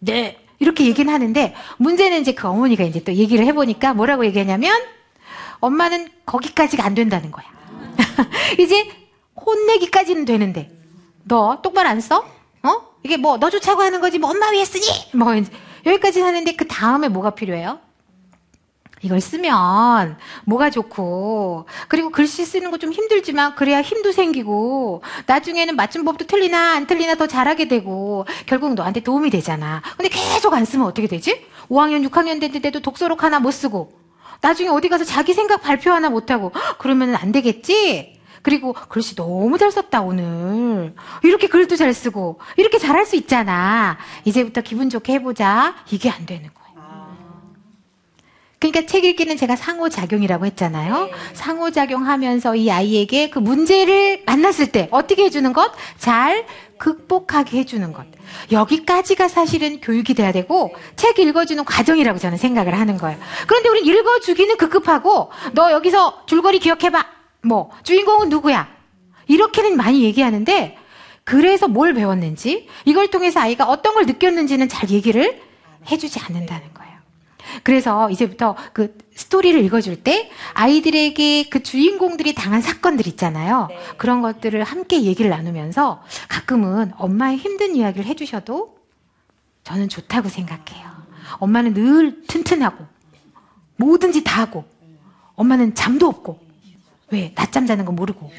네. 0.00 0.38
이렇게 0.58 0.84
얘기는 0.84 1.10
하는데 1.10 1.54
문제는 1.78 2.20
이제 2.20 2.34
그 2.34 2.48
어머니가 2.48 2.84
이제 2.84 3.02
또 3.02 3.14
얘기를 3.14 3.46
해보니까 3.46 3.94
뭐라고 3.94 4.26
얘기하냐면 4.26 4.78
엄마는 5.60 6.10
거기까지가 6.26 6.84
안 6.84 6.94
된다는 6.94 7.30
거야. 7.30 7.46
이제 8.60 8.90
혼내기까지는 9.36 10.26
되는데 10.26 10.75
너 11.28 11.60
똑바로 11.62 11.88
안 11.88 12.00
써? 12.00 12.24
어? 12.62 12.80
이게 13.02 13.16
뭐 13.16 13.38
너 13.38 13.50
좋자고 13.50 13.82
하는 13.82 14.00
거지 14.00 14.18
뭐 14.18 14.30
엄마 14.30 14.50
위해 14.50 14.64
쓰니? 14.64 14.84
뭐 15.14 15.34
이제 15.34 15.50
여기까지 15.84 16.20
하는데 16.20 16.52
그 16.56 16.66
다음에 16.66 17.08
뭐가 17.08 17.30
필요해요? 17.30 17.80
이걸 19.02 19.20
쓰면 19.20 20.16
뭐가 20.46 20.70
좋고 20.70 21.66
그리고 21.88 22.10
글씨 22.10 22.44
쓰는 22.44 22.70
거 22.70 22.78
좀 22.78 22.92
힘들지만 22.92 23.54
그래야 23.54 23.82
힘도 23.82 24.10
생기고 24.10 25.02
나중에는 25.26 25.76
맞춤법도 25.76 26.26
틀리나 26.26 26.72
안 26.74 26.86
틀리나 26.86 27.14
더 27.16 27.26
잘하게 27.26 27.68
되고 27.68 28.24
결국 28.46 28.74
너한테 28.74 29.00
도움이 29.00 29.30
되잖아. 29.30 29.82
근데 29.96 30.08
계속 30.08 30.54
안 30.54 30.64
쓰면 30.64 30.86
어떻게 30.86 31.06
되지? 31.08 31.46
5학년 31.68 32.08
6학년 32.08 32.40
됐는데도 32.40 32.80
독서록 32.80 33.22
하나 33.22 33.38
못 33.38 33.50
쓰고 33.50 33.92
나중에 34.40 34.68
어디 34.70 34.88
가서 34.88 35.04
자기 35.04 35.34
생각 35.34 35.60
발표 35.62 35.90
하나 35.92 36.08
못 36.10 36.30
하고 36.30 36.52
그러면 36.78 37.14
안 37.16 37.32
되겠지? 37.32 38.15
그리고 38.46 38.74
글씨 38.74 39.16
너무 39.16 39.58
잘 39.58 39.72
썼다, 39.72 40.02
오늘. 40.02 40.94
이렇게 41.24 41.48
글도 41.48 41.74
잘 41.74 41.92
쓰고, 41.92 42.38
이렇게 42.56 42.78
잘할 42.78 43.04
수 43.04 43.16
있잖아. 43.16 43.98
이제부터 44.24 44.60
기분 44.60 44.88
좋게 44.88 45.14
해보자. 45.14 45.74
이게 45.90 46.08
안 46.10 46.26
되는 46.26 46.48
거예요. 46.54 47.16
그러니까 48.60 48.86
책 48.86 49.04
읽기는 49.04 49.36
제가 49.36 49.56
상호작용이라고 49.56 50.46
했잖아요. 50.46 51.10
상호작용하면서 51.32 52.54
이 52.54 52.70
아이에게 52.70 53.30
그 53.30 53.40
문제를 53.40 54.22
만났을 54.26 54.70
때 54.70 54.86
어떻게 54.92 55.24
해주는 55.24 55.52
것? 55.52 55.72
잘 55.98 56.46
극복하게 56.78 57.58
해주는 57.58 57.92
것. 57.92 58.06
여기까지가 58.52 59.26
사실은 59.26 59.80
교육이 59.80 60.14
돼야 60.14 60.30
되고 60.30 60.72
책 60.94 61.18
읽어주는 61.18 61.64
과정이라고 61.64 62.20
저는 62.20 62.38
생각을 62.38 62.78
하는 62.78 62.96
거예요. 62.96 63.18
그런데 63.48 63.70
우리 63.70 63.80
읽어주기는 63.80 64.56
급급하고 64.56 65.32
너 65.52 65.72
여기서 65.72 66.26
줄거리 66.26 66.60
기억해봐. 66.60 67.15
뭐, 67.46 67.70
주인공은 67.82 68.28
누구야? 68.28 68.68
이렇게는 69.28 69.76
많이 69.76 70.02
얘기하는데, 70.04 70.76
그래서 71.24 71.66
뭘 71.66 71.94
배웠는지, 71.94 72.68
이걸 72.84 73.08
통해서 73.08 73.40
아이가 73.40 73.64
어떤 73.64 73.94
걸 73.94 74.06
느꼈는지는 74.06 74.68
잘 74.68 74.90
얘기를 74.90 75.42
해주지 75.90 76.20
않는다는 76.20 76.72
거예요. 76.74 76.96
그래서 77.62 78.10
이제부터 78.10 78.56
그 78.72 78.96
스토리를 79.14 79.62
읽어줄 79.64 80.02
때 80.02 80.30
아이들에게 80.54 81.48
그 81.48 81.62
주인공들이 81.62 82.34
당한 82.34 82.60
사건들 82.60 83.06
있잖아요. 83.08 83.66
네. 83.70 83.78
그런 83.96 84.20
것들을 84.20 84.62
함께 84.62 85.02
얘기를 85.02 85.30
나누면서 85.30 86.02
가끔은 86.28 86.92
엄마의 86.96 87.36
힘든 87.38 87.76
이야기를 87.76 88.06
해주셔도 88.06 88.76
저는 89.64 89.88
좋다고 89.88 90.28
생각해요. 90.28 90.90
엄마는 91.38 91.74
늘 91.74 92.22
튼튼하고 92.26 92.84
뭐든지 93.76 94.24
다 94.24 94.42
하고 94.42 94.64
엄마는 95.34 95.74
잠도 95.74 96.06
없고 96.06 96.45
왜? 97.10 97.32
낮잠 97.34 97.66
자는 97.66 97.84
거 97.84 97.92
모르고. 97.92 98.30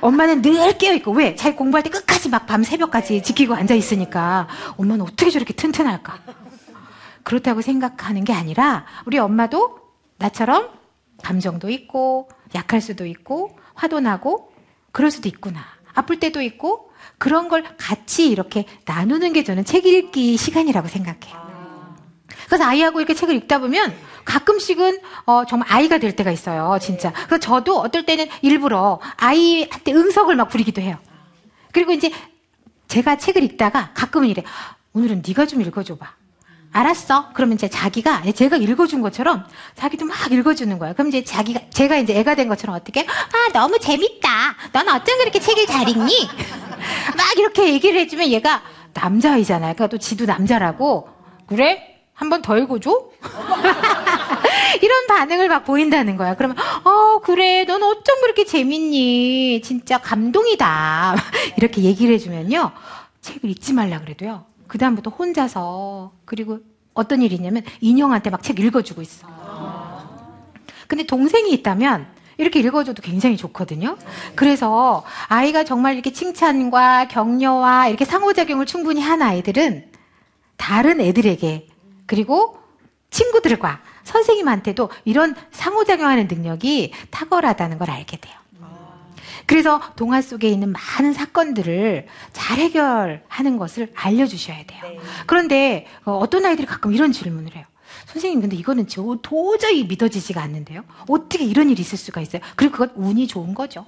엄마는 0.00 0.42
늘 0.42 0.76
깨어있고, 0.76 1.12
왜? 1.12 1.34
잘 1.34 1.56
공부할 1.56 1.82
때 1.82 1.90
끝까지 1.90 2.28
막 2.28 2.46
밤 2.46 2.62
새벽까지 2.62 3.22
지키고 3.22 3.54
앉아있으니까, 3.54 4.48
엄마는 4.76 5.04
어떻게 5.04 5.30
저렇게 5.30 5.54
튼튼할까? 5.54 6.18
그렇다고 7.22 7.60
생각하는 7.62 8.24
게 8.24 8.32
아니라, 8.32 8.84
우리 9.06 9.18
엄마도 9.18 9.78
나처럼 10.18 10.68
감정도 11.22 11.70
있고, 11.70 12.28
약할 12.54 12.80
수도 12.80 13.06
있고, 13.06 13.56
화도 13.74 14.00
나고, 14.00 14.52
그럴 14.92 15.10
수도 15.10 15.28
있구나. 15.28 15.60
아플 15.94 16.18
때도 16.20 16.42
있고, 16.42 16.90
그런 17.18 17.48
걸 17.48 17.64
같이 17.78 18.28
이렇게 18.28 18.66
나누는 18.86 19.32
게 19.32 19.44
저는 19.44 19.64
책 19.64 19.86
읽기 19.86 20.36
시간이라고 20.36 20.88
생각해요. 20.88 21.49
그래서 22.50 22.64
아이하고 22.64 22.98
이렇게 22.98 23.14
책을 23.14 23.36
읽다 23.36 23.60
보면 23.60 23.94
가끔씩은 24.24 24.98
어, 25.24 25.44
정말 25.46 25.68
아이가 25.70 25.98
될 25.98 26.16
때가 26.16 26.32
있어요, 26.32 26.78
진짜. 26.82 27.12
그래서 27.12 27.38
저도 27.38 27.78
어떨 27.78 28.04
때는 28.04 28.26
일부러 28.42 28.98
아이한테 29.16 29.92
응석을 29.92 30.34
막 30.34 30.48
부리기도 30.48 30.82
해요. 30.82 30.98
그리고 31.72 31.92
이제 31.92 32.10
제가 32.88 33.18
책을 33.18 33.44
읽다가 33.44 33.92
가끔은 33.94 34.26
이래. 34.26 34.42
오늘은 34.94 35.22
네가 35.24 35.46
좀 35.46 35.60
읽어줘봐. 35.62 36.04
알았어. 36.72 37.28
그러면 37.34 37.54
이제 37.54 37.68
자기가 37.68 38.22
제가 38.34 38.56
읽어준 38.56 39.00
것처럼 39.00 39.44
자기도 39.76 40.04
막 40.04 40.32
읽어주는 40.32 40.76
거야. 40.80 40.92
그럼 40.92 41.08
이제 41.08 41.22
자기가 41.22 41.60
제가 41.70 41.98
이제 41.98 42.18
애가 42.18 42.34
된 42.34 42.48
것처럼 42.48 42.74
어떻게? 42.74 43.02
아 43.02 43.52
너무 43.52 43.78
재밌다. 43.78 44.28
넌 44.72 44.88
어쩜 44.88 45.18
그렇게 45.18 45.38
책을 45.38 45.66
잘 45.66 45.88
읽니? 45.88 46.28
막 47.16 47.38
이렇게 47.38 47.72
얘기를 47.72 48.00
해주면 48.00 48.28
얘가 48.28 48.62
남자아이잖아요. 48.92 49.74
그러니까 49.74 49.86
또 49.86 49.98
지도 49.98 50.26
남자라고 50.26 51.08
그래? 51.46 51.89
한 52.20 52.28
번 52.28 52.42
더 52.42 52.58
읽어줘? 52.58 52.90
이런 54.82 55.06
반응을 55.08 55.48
막 55.48 55.64
보인다는 55.64 56.16
거야. 56.18 56.36
그러면, 56.36 56.56
어, 56.84 57.20
그래. 57.20 57.64
넌 57.64 57.82
어쩜 57.82 58.20
그렇게 58.20 58.44
재밌니? 58.44 59.62
진짜 59.62 59.98
감동이다. 59.98 61.16
이렇게 61.56 61.82
얘기를 61.82 62.14
해주면요. 62.14 62.72
책을 63.22 63.48
읽지 63.50 63.72
말라 63.72 64.00
그래도요. 64.00 64.44
그다음부터 64.68 65.10
혼자서, 65.10 66.12
그리고 66.26 66.58
어떤 66.92 67.22
일이 67.22 67.34
있냐면, 67.36 67.62
인형한테 67.80 68.28
막 68.30 68.42
책 68.42 68.60
읽어주고 68.60 69.00
있어. 69.00 69.26
근데 70.88 71.04
동생이 71.06 71.50
있다면, 71.52 72.06
이렇게 72.36 72.60
읽어줘도 72.60 73.00
굉장히 73.02 73.36
좋거든요. 73.38 73.96
그래서 74.34 75.04
아이가 75.28 75.64
정말 75.64 75.94
이렇게 75.94 76.12
칭찬과 76.12 77.08
격려와 77.08 77.88
이렇게 77.88 78.04
상호작용을 78.04 78.64
충분히 78.66 79.00
한 79.02 79.20
아이들은 79.22 79.86
다른 80.56 81.00
애들에게 81.02 81.66
그리고 82.10 82.58
친구들과 83.10 83.80
선생님한테도 84.02 84.90
이런 85.04 85.36
상호작용하는 85.52 86.26
능력이 86.26 86.92
탁월하다는 87.12 87.78
걸 87.78 87.88
알게 87.88 88.16
돼요. 88.16 88.34
그래서 89.46 89.80
동화 89.94 90.20
속에 90.20 90.48
있는 90.48 90.72
많은 90.72 91.12
사건들을 91.12 92.08
잘 92.32 92.58
해결하는 92.58 93.58
것을 93.58 93.92
알려주셔야 93.94 94.64
돼요. 94.64 94.82
그런데 95.26 95.86
어, 96.04 96.18
어떤 96.18 96.44
아이들이 96.46 96.66
가끔 96.66 96.92
이런 96.92 97.12
질문을 97.12 97.54
해요. 97.54 97.64
선생님, 98.06 98.40
근데 98.40 98.56
이거는 98.56 98.88
저 98.88 99.18
도저히 99.22 99.84
믿어지지가 99.84 100.42
않는데요? 100.42 100.82
어떻게 101.08 101.44
이런 101.44 101.70
일이 101.70 101.80
있을 101.80 101.96
수가 101.96 102.20
있어요? 102.20 102.42
그리고 102.56 102.72
그건 102.72 102.90
운이 102.96 103.28
좋은 103.28 103.54
거죠. 103.54 103.86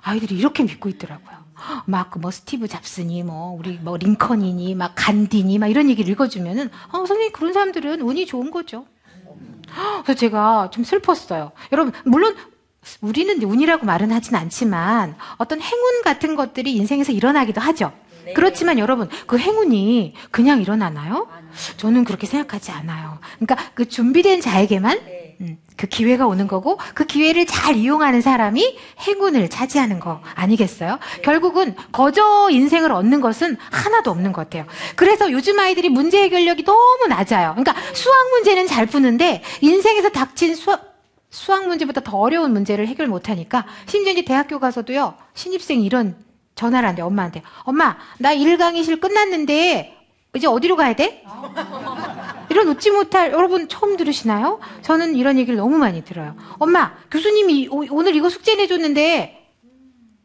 아이들이 0.00 0.36
이렇게 0.36 0.62
믿고 0.62 0.88
있더라고요. 0.88 1.43
막 1.86 2.18
뭐 2.18 2.30
스티브 2.30 2.68
잡스니 2.68 3.22
뭐 3.22 3.56
우리 3.58 3.78
뭐 3.80 3.96
링컨이니 3.96 4.74
막 4.74 4.92
간디니 4.94 5.58
막 5.58 5.68
이런 5.68 5.88
얘기를 5.90 6.10
읽어주면은 6.10 6.70
어 6.88 6.98
선생님 6.98 7.32
그런 7.32 7.52
사람들은 7.52 8.00
운이 8.00 8.26
좋은 8.26 8.50
거죠. 8.50 8.86
그래서 10.04 10.18
제가 10.18 10.70
좀 10.70 10.84
슬펐어요. 10.84 11.52
여러분 11.72 11.92
물론 12.04 12.36
우리는 13.00 13.42
운이라고 13.42 13.86
말은 13.86 14.12
하진 14.12 14.34
않지만 14.36 15.16
어떤 15.38 15.60
행운 15.60 16.02
같은 16.02 16.36
것들이 16.36 16.74
인생에서 16.76 17.12
일어나기도 17.12 17.60
하죠. 17.60 17.92
그렇지만 18.34 18.78
여러분 18.78 19.08
그 19.26 19.38
행운이 19.38 20.14
그냥 20.30 20.60
일어나나요? 20.60 21.28
저는 21.76 22.04
그렇게 22.04 22.26
생각하지 22.26 22.70
않아요. 22.72 23.18
그러니까 23.38 23.56
그 23.74 23.88
준비된 23.88 24.40
자에게만 24.40 24.98
음, 25.40 25.58
그 25.76 25.86
기회가 25.86 26.26
오는 26.26 26.46
거고 26.46 26.78
그 26.94 27.04
기회를 27.04 27.46
잘 27.46 27.76
이용하는 27.76 28.20
사람이 28.20 28.78
행운을 29.06 29.48
차지하는 29.48 30.00
거 30.00 30.20
아니겠어요? 30.34 30.98
결국은 31.22 31.74
거저 31.92 32.48
인생을 32.50 32.92
얻는 32.92 33.20
것은 33.20 33.56
하나도 33.70 34.10
없는 34.10 34.32
것 34.32 34.42
같아요. 34.42 34.66
그래서 34.96 35.30
요즘 35.30 35.58
아이들이 35.58 35.88
문제 35.88 36.22
해결력이 36.22 36.64
너무 36.64 37.06
낮아요. 37.08 37.54
그러니까 37.56 37.74
수학 37.92 38.16
문제는 38.30 38.66
잘 38.66 38.86
푸는데 38.86 39.42
인생에서 39.60 40.10
닥친 40.10 40.54
수학 40.54 40.94
수학 41.30 41.66
문제보다 41.66 42.00
더 42.00 42.16
어려운 42.18 42.52
문제를 42.52 42.86
해결 42.86 43.08
못하니까 43.08 43.66
심지어 43.86 44.12
이제 44.12 44.22
대학교 44.24 44.60
가서도요 44.60 45.14
신입생이 45.34 45.84
이런 45.84 46.16
전화를 46.54 46.88
한대 46.88 47.02
엄마한테 47.02 47.42
엄마 47.64 47.96
나 48.18 48.32
1강의실 48.32 49.00
끝났는데 49.00 50.03
이제 50.34 50.46
어디로 50.46 50.76
가야 50.76 50.94
돼? 50.94 51.24
이런 52.50 52.68
웃지 52.68 52.90
못할 52.90 53.32
여러분 53.32 53.68
처음 53.68 53.96
들으시나요? 53.96 54.60
저는 54.82 55.14
이런 55.14 55.38
얘기를 55.38 55.56
너무 55.56 55.78
많이 55.78 56.04
들어요. 56.04 56.36
엄마 56.58 56.92
교수님이 57.10 57.68
오, 57.70 57.84
오늘 57.90 58.14
이거 58.16 58.28
숙제 58.28 58.56
내줬는데 58.56 59.52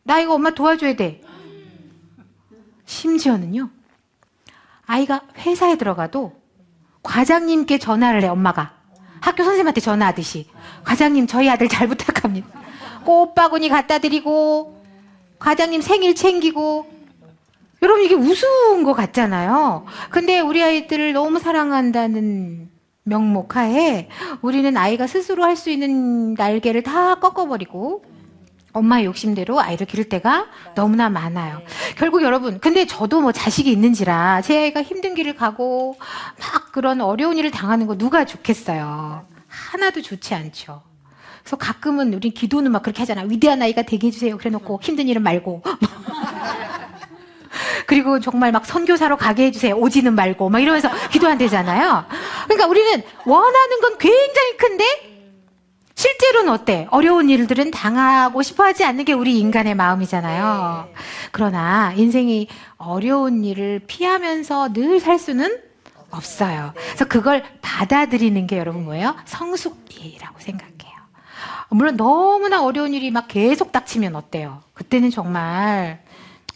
나 0.03 0.19
이거 0.19 0.33
엄마 0.33 0.51
도와줘야 0.51 0.95
돼. 0.95 1.21
심지어는요 2.85 3.69
아이가 4.85 5.21
회사에 5.37 5.75
들어가도 5.75 6.33
과장님께 7.03 7.77
전화를 7.77 8.23
해 8.23 8.27
엄마가 8.27 8.73
학교 9.21 9.43
선생님한테 9.43 9.81
전화하듯이 9.81 10.47
과장님 10.83 11.27
저희 11.27 11.49
아들 11.49 11.67
잘 11.67 11.87
부탁합니다. 11.87 12.47
꽃바구니 13.05 13.69
갖다 13.69 13.99
드리고 13.99 14.83
과장님 15.37 15.81
생일 15.81 16.15
챙기고 16.15 16.98
여러분 17.81 18.03
이게 18.03 18.15
우스운 18.15 18.83
것 18.83 18.93
같잖아요. 18.93 19.85
근데 20.09 20.39
우리 20.39 20.61
아이들을 20.63 21.13
너무 21.13 21.39
사랑한다는 21.39 22.69
명목 23.03 23.55
하에 23.55 24.09
우리는 24.41 24.75
아이가 24.75 25.07
스스로 25.07 25.43
할 25.43 25.55
수 25.55 25.69
있는 25.69 26.33
날개를 26.35 26.83
다 26.83 27.15
꺾어버리고 27.15 28.03
엄마의 28.71 29.05
욕심대로 29.05 29.59
아이를 29.59 29.87
기를 29.87 30.03
때가 30.09 30.45
너무나 30.75 31.09
많아요. 31.09 31.61
결국 31.97 32.21
여러분, 32.21 32.59
근데 32.59 32.85
저도 32.85 33.19
뭐 33.21 33.31
자식이 33.31 33.71
있는지라 33.71 34.41
제 34.41 34.59
아이가 34.59 34.83
힘든 34.83 35.15
길을 35.15 35.35
가고 35.35 35.97
막 35.99 36.71
그런 36.71 37.01
어려운 37.01 37.37
일을 37.37 37.49
당하는 37.49 37.87
거 37.87 37.97
누가 37.97 38.25
좋겠어요. 38.25 39.25
하나도 39.47 40.01
좋지 40.03 40.35
않죠. 40.35 40.83
그래서 41.41 41.57
가끔은 41.57 42.13
우리 42.13 42.29
기도는 42.29 42.71
막 42.71 42.83
그렇게 42.83 42.99
하잖아. 43.01 43.23
위대한 43.23 43.61
아이가 43.61 43.81
되게 43.81 44.07
해주세요. 44.07 44.37
그래 44.37 44.51
놓고 44.51 44.79
힘든 44.83 45.07
일은 45.07 45.23
말고. 45.23 45.63
그리고 47.85 48.19
정말 48.19 48.51
막 48.51 48.65
선교사로 48.65 49.17
가게 49.17 49.45
해주세요. 49.45 49.75
오지는 49.75 50.13
말고. 50.15 50.49
막 50.49 50.59
이러면서 50.59 50.89
기도한대잖아요. 51.11 52.05
그러니까 52.45 52.67
우리는 52.67 53.03
원하는 53.25 53.81
건 53.81 53.97
굉장히 53.97 54.57
큰데 54.57 54.85
실제로는 55.95 56.53
어때? 56.53 56.87
어려운 56.91 57.29
일들은 57.29 57.71
당하고 57.71 58.41
싶어 58.41 58.63
하지 58.63 58.85
않는 58.85 59.03
게 59.03 59.11
우리 59.11 59.37
인간의 59.39 59.75
마음이잖아요. 59.75 60.87
그러나 61.31 61.91
인생이 61.93 62.47
어려운 62.77 63.43
일을 63.43 63.81
피하면서 63.85 64.71
늘 64.73 64.99
살 65.01 65.19
수는 65.19 65.59
없어요. 66.11 66.71
그래서 66.73 67.05
그걸 67.05 67.43
받아들이는 67.61 68.47
게 68.47 68.57
여러분 68.57 68.85
뭐예요? 68.85 69.15
성숙이라고 69.25 70.39
생각해요. 70.39 70.97
물론 71.69 71.97
너무나 71.97 72.63
어려운 72.63 72.93
일이 72.93 73.11
막 73.11 73.27
계속 73.27 73.71
닥치면 73.71 74.15
어때요? 74.15 74.61
그때는 74.73 75.11
정말 75.11 76.01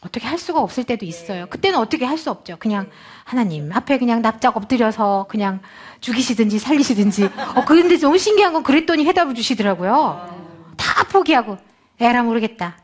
어떻게 0.06 0.28
할 0.28 0.38
수가 0.38 0.60
없을 0.62 0.84
때도 0.84 1.06
있어요. 1.06 1.48
그때는 1.50 1.80
어떻게 1.80 2.06
할 2.06 2.18
수 2.18 2.30
없죠. 2.30 2.56
그냥 2.60 2.90
하나님 3.26 3.72
앞에 3.74 3.98
그냥 3.98 4.22
납작 4.22 4.56
엎드려서 4.56 5.26
그냥 5.30 5.60
죽이시든지 6.00 6.60
살리시든지. 6.60 7.26
어, 7.56 7.66
그런데 7.66 7.98
너무 7.98 8.18
신기한 8.18 8.54
건 8.54 8.64
그랬더니 8.64 9.06
해답을 9.06 9.34
주시더라고요. 9.36 10.74
다 10.78 11.04
포기하고 11.06 11.58
에라 12.00 12.24
모르겠다. 12.24 12.78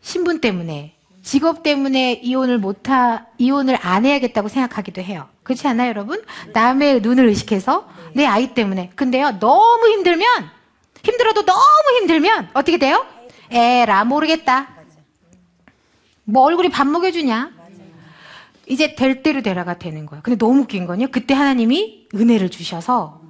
신분 0.00 0.40
때문에 0.40 0.94
직업 1.22 1.62
때문에 1.62 2.20
이혼을 2.22 2.58
못하 2.58 3.26
이혼을 3.38 3.76
안 3.82 4.04
해야겠다고 4.06 4.48
생각하기도 4.48 5.02
해요. 5.02 5.28
그렇지 5.42 5.66
않아요, 5.68 5.88
여러분? 5.90 6.22
남의 6.52 7.00
눈을 7.00 7.26
의식해서 7.26 7.88
내 8.14 8.24
아이 8.24 8.54
때문에. 8.54 8.92
근데요, 8.94 9.38
너무 9.40 9.88
힘들면 9.88 10.26
힘들어도 11.02 11.44
너무 11.44 11.98
힘들면 12.00 12.50
어떻게 12.54 12.78
돼요? 12.78 13.04
에라 13.50 14.04
모르겠다. 14.04 14.75
뭐 16.26 16.42
얼굴이 16.42 16.68
밥 16.68 16.86
먹여주냐? 16.86 17.52
이제 18.68 18.96
될 18.96 19.22
대로 19.22 19.42
되라가 19.42 19.78
되는 19.78 20.06
거예요. 20.06 20.22
근데 20.22 20.36
너무 20.36 20.62
웃긴 20.62 20.86
건요. 20.86 21.06
그때 21.12 21.34
하나님이 21.34 22.08
은혜를 22.14 22.50
주셔서 22.50 23.22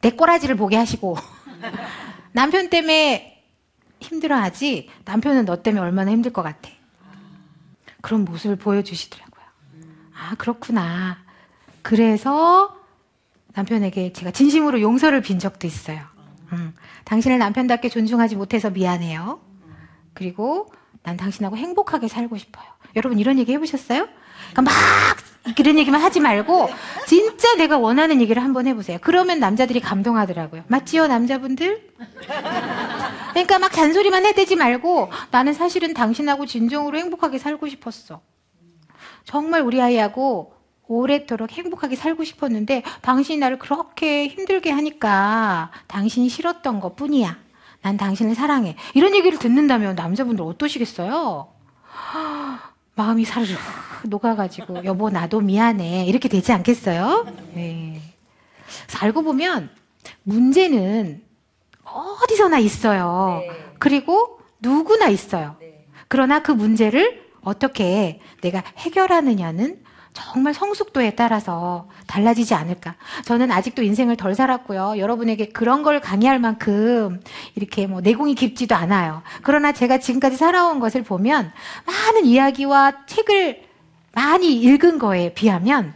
내 0.00 0.10
꼬라지를 0.10 0.56
보게 0.56 0.76
하시고 0.76 1.16
남편 2.32 2.70
때문에 2.70 3.44
힘들어하지 4.00 4.88
남편은 5.04 5.44
너 5.44 5.62
때문에 5.62 5.82
얼마나 5.82 6.10
힘들 6.10 6.32
것 6.32 6.42
같아. 6.42 6.70
그런 8.00 8.24
모습을 8.24 8.56
보여주시더라고요. 8.56 9.44
아 10.14 10.34
그렇구나. 10.36 11.18
그래서 11.82 12.76
남편에게 13.54 14.12
제가 14.12 14.30
진심으로 14.30 14.80
용서를 14.80 15.20
빈 15.20 15.38
적도 15.38 15.66
있어요. 15.66 16.00
음, 16.52 16.74
당신을 17.04 17.38
남편답게 17.38 17.88
존중하지 17.90 18.36
못해서 18.36 18.70
미안해요. 18.70 19.40
그리고 20.14 20.70
난 21.06 21.16
당신하고 21.16 21.56
행복하게 21.56 22.08
살고 22.08 22.36
싶어요. 22.36 22.64
여러분 22.96 23.20
이런 23.20 23.38
얘기 23.38 23.52
해보셨어요? 23.52 24.08
그러니까 24.50 24.62
막 24.62 24.74
그런 25.56 25.78
얘기만 25.78 26.00
하지 26.00 26.18
말고 26.18 26.68
진짜 27.06 27.54
내가 27.54 27.78
원하는 27.78 28.20
얘기를 28.20 28.42
한번 28.42 28.66
해보세요. 28.66 28.98
그러면 29.00 29.38
남자들이 29.38 29.78
감동하더라고요. 29.78 30.64
맞지요, 30.66 31.06
남자분들? 31.06 31.90
그러니까 33.30 33.58
막 33.60 33.70
잔소리만 33.70 34.26
해대지 34.26 34.56
말고 34.56 35.12
나는 35.30 35.52
사실은 35.52 35.94
당신하고 35.94 36.44
진정으로 36.44 36.98
행복하게 36.98 37.38
살고 37.38 37.68
싶었어. 37.68 38.20
정말 39.22 39.60
우리 39.60 39.80
아이하고 39.80 40.54
오래도록 40.88 41.52
행복하게 41.52 41.94
살고 41.94 42.24
싶었는데 42.24 42.82
당신이 43.02 43.38
나를 43.38 43.60
그렇게 43.60 44.26
힘들게 44.26 44.72
하니까 44.72 45.70
당신이 45.86 46.28
싫었던 46.28 46.80
것 46.80 46.96
뿐이야. 46.96 47.45
난 47.86 47.96
당신을 47.96 48.34
사랑해. 48.34 48.74
이런 48.94 49.14
얘기를 49.14 49.38
듣는다면 49.38 49.94
남자분들 49.94 50.44
어떠시겠어요? 50.44 51.46
마음이 52.96 53.24
사르르 53.24 53.54
녹아가지고 54.06 54.84
여보 54.84 55.08
나도 55.08 55.40
미안해 55.40 56.04
이렇게 56.06 56.28
되지 56.28 56.50
않겠어요? 56.50 57.28
네. 57.54 58.02
알고 59.00 59.22
보면 59.22 59.70
문제는 60.24 61.22
어디서나 61.84 62.58
있어요. 62.58 63.42
그리고 63.78 64.40
누구나 64.58 65.06
있어요. 65.06 65.54
그러나 66.08 66.42
그 66.42 66.50
문제를 66.50 67.24
어떻게 67.42 68.20
내가 68.40 68.64
해결하느냐는 68.78 69.80
정말 70.16 70.54
성숙도에 70.54 71.10
따라서 71.10 71.88
달라지지 72.06 72.54
않을까. 72.54 72.94
저는 73.26 73.52
아직도 73.52 73.82
인생을 73.82 74.16
덜 74.16 74.34
살았고요. 74.34 74.94
여러분에게 74.96 75.50
그런 75.50 75.82
걸 75.82 76.00
강의할 76.00 76.38
만큼 76.38 77.20
이렇게 77.54 77.86
뭐 77.86 78.00
내공이 78.00 78.34
깊지도 78.34 78.74
않아요. 78.74 79.22
그러나 79.42 79.72
제가 79.72 79.98
지금까지 79.98 80.38
살아온 80.38 80.80
것을 80.80 81.02
보면 81.02 81.52
많은 81.84 82.24
이야기와 82.24 83.04
책을 83.04 83.62
많이 84.14 84.58
읽은 84.58 84.98
거에 84.98 85.34
비하면 85.34 85.92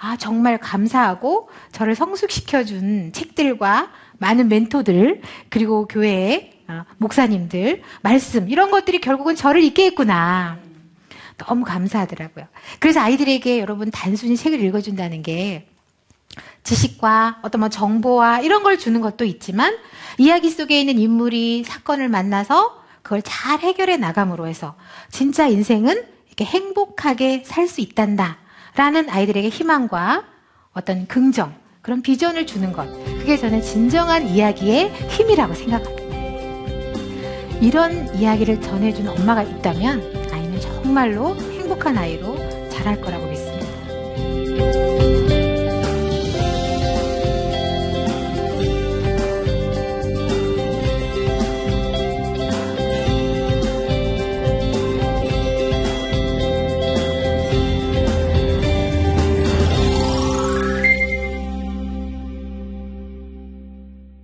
아, 0.00 0.16
정말 0.16 0.56
감사하고 0.56 1.50
저를 1.72 1.94
성숙시켜준 1.94 3.12
책들과 3.12 3.90
많은 4.16 4.48
멘토들, 4.48 5.20
그리고 5.50 5.86
교회의 5.86 6.52
어, 6.68 6.84
목사님들, 6.96 7.82
말씀, 8.00 8.48
이런 8.48 8.70
것들이 8.70 9.00
결국은 9.00 9.36
저를 9.36 9.62
있게 9.62 9.86
했구나. 9.86 10.58
너무 11.38 11.64
감사하더라고요. 11.64 12.46
그래서 12.78 13.00
아이들에게 13.00 13.58
여러분 13.60 13.90
단순히 13.90 14.36
책을 14.36 14.60
읽어준다는 14.60 15.22
게 15.22 15.68
지식과 16.64 17.38
어떤 17.42 17.60
뭐 17.60 17.68
정보와 17.68 18.40
이런 18.40 18.62
걸 18.62 18.78
주는 18.78 19.00
것도 19.00 19.24
있지만 19.24 19.76
이야기 20.18 20.50
속에 20.50 20.80
있는 20.80 20.98
인물이 20.98 21.64
사건을 21.64 22.08
만나서 22.08 22.82
그걸 23.02 23.22
잘 23.22 23.60
해결해 23.60 23.96
나감으로 23.96 24.46
해서 24.46 24.74
진짜 25.10 25.46
인생은 25.46 26.04
이렇게 26.26 26.44
행복하게 26.44 27.42
살 27.46 27.66
수 27.68 27.80
있단다. 27.80 28.38
라는 28.74 29.08
아이들에게 29.10 29.48
희망과 29.48 30.24
어떤 30.72 31.06
긍정, 31.08 31.54
그런 31.82 32.02
비전을 32.02 32.46
주는 32.46 32.72
것. 32.72 32.86
그게 33.18 33.36
저는 33.36 33.62
진정한 33.62 34.28
이야기의 34.28 34.92
힘이라고 35.08 35.54
생각합니다. 35.54 36.08
이런 37.60 38.14
이야기를 38.14 38.60
전해준 38.60 39.08
엄마가 39.08 39.42
있다면 39.42 40.17
정말로 40.88 41.36
행복한 41.36 41.98
아이로 41.98 42.34
자랄 42.70 42.98
거라고 42.98 43.26
믿습니다. 43.26 43.68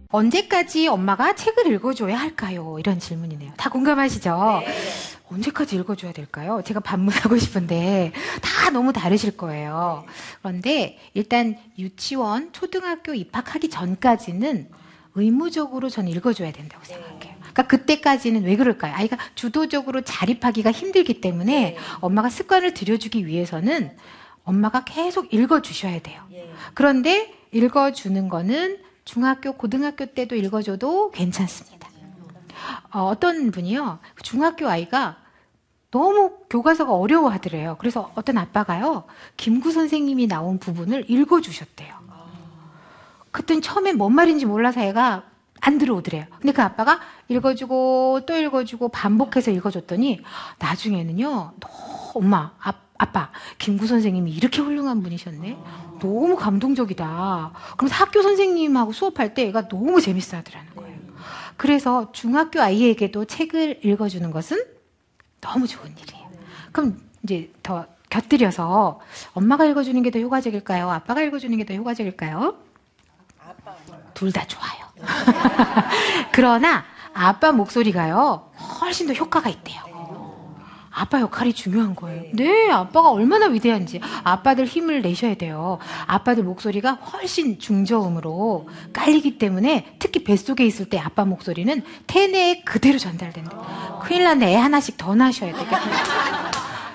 언제까지 0.08 0.88
엄마가 0.88 1.34
책을 1.34 1.66
읽어줘야 1.74 2.16
할까요? 2.16 2.76
이런 2.78 2.98
질문이네요. 2.98 3.52
다 3.58 3.68
공감하시죠? 3.68 4.62
언제까지 5.34 5.76
읽어줘야 5.76 6.12
될까요? 6.12 6.62
제가 6.64 6.80
반문하고 6.80 7.36
싶은데 7.38 8.12
다 8.40 8.70
너무 8.70 8.92
다르실 8.92 9.36
거예요. 9.36 10.04
그런데 10.42 10.98
일단 11.12 11.56
유치원, 11.78 12.52
초등학교 12.52 13.14
입학하기 13.14 13.68
전까지는 13.68 14.68
의무적으로 15.16 15.90
전 15.90 16.08
읽어줘야 16.08 16.52
된다고 16.52 16.84
생각해요. 16.84 17.34
그러니까 17.38 17.62
그때까지는 17.68 18.44
왜 18.44 18.56
그럴까요? 18.56 18.94
아이가 18.94 19.16
주도적으로 19.34 20.02
자립하기가 20.02 20.72
힘들기 20.72 21.20
때문에 21.20 21.76
엄마가 22.00 22.28
습관을 22.30 22.74
들여주기 22.74 23.26
위해서는 23.26 23.96
엄마가 24.44 24.84
계속 24.84 25.32
읽어주셔야 25.32 26.00
돼요. 26.00 26.22
그런데 26.74 27.32
읽어주는 27.52 28.28
거는 28.28 28.78
중학교, 29.04 29.52
고등학교 29.52 30.06
때도 30.06 30.34
읽어줘도 30.34 31.10
괜찮습니다. 31.12 31.88
어, 32.90 33.14
떤 33.18 33.50
분이요, 33.50 33.98
중학교 34.22 34.68
아이가 34.68 35.23
너무 35.94 36.32
교과서가 36.50 36.92
어려워하더래요. 36.92 37.76
그래서 37.78 38.10
어떤 38.16 38.36
아빠가요, 38.36 39.04
김구 39.36 39.70
선생님이 39.70 40.26
나온 40.26 40.58
부분을 40.58 41.08
읽어주셨대요. 41.08 41.94
그랬더니 43.30 43.60
처음엔 43.60 43.96
뭔 43.96 44.12
말인지 44.12 44.44
몰라서 44.44 44.80
애가 44.80 45.22
안 45.60 45.78
들어오더래요. 45.78 46.24
근데 46.40 46.52
그 46.52 46.62
아빠가 46.62 46.98
읽어주고 47.28 48.22
또 48.26 48.36
읽어주고 48.36 48.88
반복해서 48.88 49.52
읽어줬더니 49.52 50.20
나중에는요, 50.58 51.52
엄마, 52.14 52.50
아, 52.60 52.72
아빠, 52.98 53.30
김구 53.58 53.86
선생님이 53.86 54.32
이렇게 54.32 54.62
훌륭한 54.62 55.00
분이셨네? 55.00 55.56
너무 56.00 56.34
감동적이다. 56.34 57.52
그러면서 57.76 57.94
학교 57.94 58.20
선생님하고 58.20 58.90
수업할 58.90 59.34
때 59.34 59.46
애가 59.46 59.68
너무 59.68 60.00
재밌어 60.00 60.38
하더라는 60.38 60.74
거예요. 60.74 60.98
그래서 61.56 62.10
중학교 62.10 62.60
아이에게도 62.60 63.26
책을 63.26 63.84
읽어주는 63.84 64.28
것은 64.32 64.73
너무 65.44 65.66
좋은 65.66 65.94
일이에요. 65.96 66.30
그럼 66.72 66.98
이제 67.22 67.52
더 67.62 67.86
곁들여서 68.10 69.00
엄마가 69.34 69.64
읽어주는 69.66 70.02
게 70.02 70.10
더 70.10 70.18
효과적일까요? 70.18 70.90
아빠가 70.90 71.20
읽어주는 71.22 71.56
게 71.58 71.64
더 71.64 71.74
효과적일까요? 71.74 72.56
둘 74.14 74.32
다 74.32 74.46
좋아요. 74.46 74.84
그러나 76.32 76.84
아빠 77.12 77.52
목소리가요, 77.52 78.50
훨씬 78.80 79.06
더 79.06 79.12
효과가 79.12 79.50
있대요. 79.50 79.82
아빠 80.94 81.20
역할이 81.20 81.52
중요한 81.52 81.96
거예요. 81.96 82.22
네, 82.32 82.70
아빠가 82.70 83.10
얼마나 83.10 83.46
위대한지. 83.46 84.00
아빠들 84.22 84.64
힘을 84.64 85.02
내셔야 85.02 85.34
돼요. 85.34 85.78
아빠들 86.06 86.44
목소리가 86.44 86.92
훨씬 86.92 87.58
중저음으로 87.58 88.68
깔리기 88.92 89.38
때문에 89.38 89.96
특히 89.98 90.22
뱃속에 90.22 90.64
있을 90.64 90.88
때 90.88 90.98
아빠 90.98 91.24
목소리는 91.24 91.82
태내에 92.06 92.62
그대로 92.62 92.98
전달된다. 92.98 93.98
큰일 94.02 94.24
났네. 94.24 94.52
애 94.52 94.56
하나씩 94.56 94.96
더 94.96 95.14
낳으셔야 95.14 95.52
되겠다. 95.52 95.80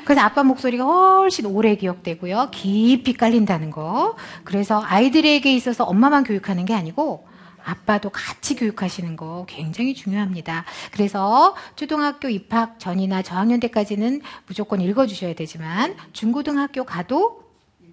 그래서 0.06 0.22
아빠 0.22 0.44
목소리가 0.44 0.86
훨씬 0.86 1.46
오래 1.46 1.76
기억되고요. 1.76 2.50
깊이 2.52 3.14
깔린다는 3.14 3.70
거. 3.70 4.16
그래서 4.44 4.82
아이들에게 4.84 5.54
있어서 5.56 5.84
엄마만 5.84 6.24
교육하는 6.24 6.66
게 6.66 6.74
아니고 6.74 7.28
아빠도 7.64 8.10
같이 8.10 8.56
교육하시는 8.56 9.16
거 9.16 9.46
굉장히 9.48 9.94
중요합니다. 9.94 10.66
그래서 10.92 11.56
초등학교 11.76 12.28
입학 12.30 12.80
전이나 12.80 13.22
저학년 13.22 13.60
때까지는 13.60 14.22
무조건 14.48 14.82
읽어주셔야 14.82 15.34
되지만 15.36 15.96
중고등학교 16.14 16.84
가도 16.84 17.44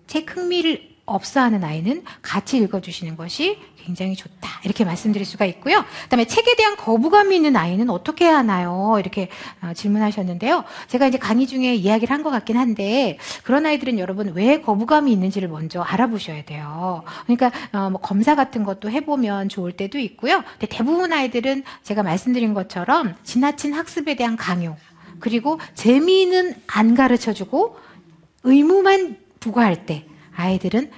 책 0.07 0.37
흥미를 0.37 0.96
없어하는 1.07 1.65
아이는 1.65 2.03
같이 2.21 2.59
읽어주시는 2.59 3.17
것이 3.17 3.59
굉장히 3.79 4.17
좋다. 4.17 4.61
이렇게 4.65 4.85
말씀드릴 4.85 5.25
수가 5.25 5.45
있고요. 5.45 5.85
그다음에 6.05 6.27
책에 6.27 6.57
대한 6.57 6.77
거부감이 6.77 7.37
있는 7.37 7.55
아이는 7.57 7.89
어떻게 7.89 8.25
해야 8.25 8.39
하나요? 8.39 8.97
이렇게 8.99 9.29
어, 9.63 9.73
질문하셨는데요. 9.73 10.65
제가 10.89 11.07
이제 11.07 11.19
강의 11.19 11.47
중에 11.47 11.75
이야기를 11.77 12.13
한 12.13 12.27
것 12.27 12.31
같긴 12.31 12.57
한데 12.57 13.19
그런 13.45 13.65
아이들은 13.67 14.01
여러분 14.01 14.33
왜 14.35 14.61
거부감이 14.61 15.13
있는지를 15.13 15.47
먼저 15.49 15.81
알아보셔야 15.81 16.45
돼요. 16.45 17.05
그러니까 17.27 17.53
어, 17.73 17.89
뭐 17.91 18.01
검사 18.01 18.35
같은 18.35 18.65
것도 18.65 18.91
해보면 18.91 19.49
좋을 19.49 19.71
때도 19.73 19.99
있고요. 19.99 20.43
근데 20.59 20.67
대부분 20.67 21.13
아이들은 21.13 21.63
제가 21.85 22.03
말씀드린 22.03 22.53
것처럼 22.53 23.15
지나친 23.23 23.73
학습에 23.75 24.17
대한 24.17 24.37
강요 24.37 24.77
그리고 25.21 25.61
재미는 25.75 26.55
안 26.67 26.97
가르쳐주고 26.97 27.79
의무만 28.43 29.19
부과할 29.39 29.87
때 29.87 30.05
아이들은 30.37 30.91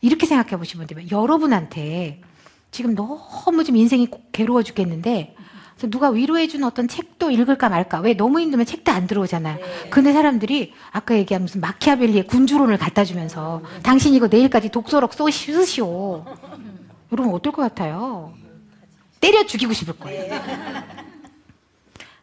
이렇게 0.00 0.26
생각해 0.26 0.56
보시면 0.56 0.86
돼요. 0.86 1.00
여러분한테 1.10 2.20
지금 2.70 2.94
너무 2.94 3.64
좀 3.64 3.76
인생이 3.76 4.08
괴로워 4.32 4.62
죽겠는데 4.62 5.34
누가 5.90 6.10
위로해 6.10 6.48
주는 6.48 6.66
어떤 6.66 6.88
책도 6.88 7.30
읽을까 7.30 7.68
말까. 7.68 8.00
왜 8.00 8.14
너무 8.14 8.40
힘들면 8.40 8.66
책도 8.66 8.90
안 8.90 9.06
들어오잖아요. 9.06 9.58
근데 9.90 10.12
사람들이 10.12 10.72
아까 10.90 11.16
얘기한 11.16 11.42
무슨 11.42 11.60
마키아벨리의 11.60 12.26
군주론을 12.26 12.78
갖다 12.78 13.04
주면서 13.04 13.62
당신 13.84 14.12
이거 14.14 14.26
내일까지 14.26 14.70
독서록 14.70 15.12
쏘시- 15.12 15.52
쓰시오. 15.52 16.24
여러분 17.12 17.32
어떨 17.32 17.52
것 17.52 17.62
같아요? 17.62 18.32
때려 19.20 19.46
죽이고 19.46 19.72
싶을 19.72 19.98
거예요. 19.98 20.40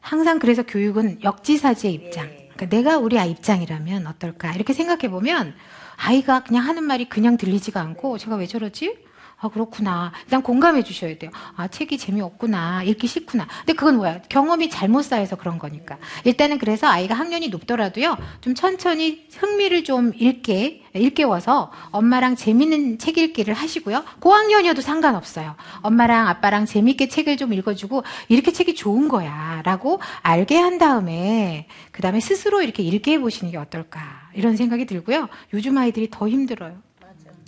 항상 0.01 0.38
그래서 0.39 0.63
교육은 0.63 1.23
역지사지의 1.23 1.93
입장. 1.93 2.28
그러니까 2.56 2.65
내가 2.67 2.97
우리 2.97 3.17
아이 3.17 3.32
입장이라면 3.32 4.06
어떨까? 4.08 4.54
이렇게 4.54 4.73
생각해 4.73 5.10
보면 5.10 5.56
아이가 5.97 6.43
그냥 6.43 6.65
하는 6.65 6.84
말이 6.84 7.05
그냥 7.05 7.38
들리지가 7.38 7.79
않고 7.79 8.17
제가 8.17 8.36
왜 8.36 8.47
저러지? 8.47 9.05
아, 9.38 9.49
그렇구나. 9.49 10.12
일단 10.23 10.41
공감해 10.41 10.84
주셔야 10.84 11.17
돼요. 11.17 11.29
아, 11.55 11.67
책이 11.67 11.97
재미없구나. 11.97 12.84
읽기 12.84 13.05
싫구나. 13.05 13.47
근데 13.60 13.73
그건 13.73 13.97
뭐야? 13.97 14.21
경험이 14.29 14.69
잘못 14.69 15.03
쌓여서 15.03 15.36
그런 15.36 15.60
거니까. 15.60 15.97
일단은 16.23 16.58
그래서 16.58 16.88
아이가 16.88 17.15
학년이 17.15 17.49
높더라도요, 17.49 18.17
좀 18.41 18.55
천천히 18.55 19.27
흥미를 19.38 19.84
좀 19.84 20.13
읽게, 20.15 20.84
일깨워서 20.93 21.71
엄마랑 21.91 22.38
재밌는 22.38 22.97
책 22.97 23.17
읽기를 23.17 23.53
하시고요. 23.53 24.05
고학년이어도 24.21 24.81
상관없어요. 24.81 25.55
엄마랑 25.81 26.27
아빠랑 26.29 26.65
재밌게 26.65 27.10
책을 27.10 27.36
좀 27.36 27.51
읽어주고, 27.53 28.03
이렇게 28.29 28.53
책이 28.53 28.73
좋은 28.75 29.10
거야. 29.10 29.62
라고 29.65 29.99
알게 30.21 30.58
한 30.58 30.77
다음에, 30.77 31.67
그 31.91 32.01
다음에 32.01 32.21
스스로 32.21 32.62
이렇게 32.62 32.84
읽게 32.84 33.13
해보시는 33.13 33.51
게 33.51 33.58
어떨까. 33.58 34.24
이런 34.35 34.55
생각이 34.55 34.85
들고요. 34.85 35.29
요즘 35.53 35.77
아이들이 35.77 36.09
더 36.11 36.27
힘들어요. 36.27 36.77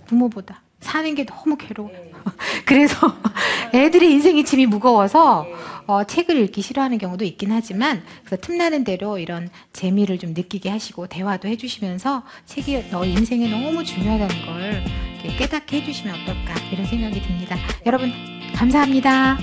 부모보다. 0.06 0.62
사는 0.80 1.12
게 1.14 1.26
너무 1.26 1.56
괴로워. 1.56 1.90
그래서 2.64 2.96
애들의 3.74 4.10
인생의 4.10 4.44
짐이 4.44 4.66
무거워서 4.66 5.46
어, 5.86 6.04
책을 6.04 6.36
읽기 6.36 6.62
싫어하는 6.62 6.98
경우도 6.98 7.24
있긴 7.24 7.50
하지만 7.50 8.02
그래서 8.24 8.40
틈나는 8.40 8.84
대로 8.84 9.18
이런 9.18 9.48
재미를 9.72 10.18
좀 10.18 10.34
느끼게 10.34 10.68
하시고 10.68 11.06
대화도 11.06 11.48
해주시면서 11.48 12.22
책이 12.46 12.90
너 12.90 13.04
인생에 13.04 13.48
너무 13.48 13.84
중요하다는 13.84 14.46
걸 14.46 14.84
이렇게 15.14 15.36
깨닫게 15.36 15.80
해주시면 15.80 16.14
어떨까 16.14 16.54
이런 16.70 16.86
생각이 16.86 17.20
듭니다. 17.22 17.56
여러분 17.86 18.12
감사합니다. 18.54 19.38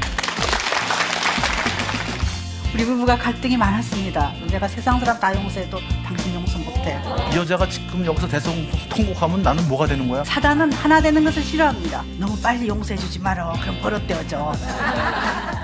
우리 2.74 2.84
부부가 2.84 3.18
갈등이 3.18 3.58
많았습니다. 3.58 4.34
내가 4.52 4.68
세상 4.68 5.00
사람 5.00 5.20
다 5.20 5.34
용서해도 5.34 5.80
당신 6.04 6.36
용서 6.36 6.60
못해. 6.86 7.00
이 7.34 7.38
여자가 7.38 7.68
지금 7.68 8.06
여기서 8.06 8.28
대성 8.28 8.54
통곡하면 8.90 9.42
나는 9.42 9.68
뭐가 9.68 9.88
되는 9.88 10.08
거야? 10.08 10.24
사단은 10.24 10.72
하나 10.74 11.02
되는 11.02 11.24
것을 11.24 11.44
싫어합니다. 11.44 12.04
너무 12.20 12.40
빨리 12.40 12.68
용서해주지 12.68 13.20
마라. 13.20 13.54
그럼 13.62 13.82
버릇되어져. 13.82 14.54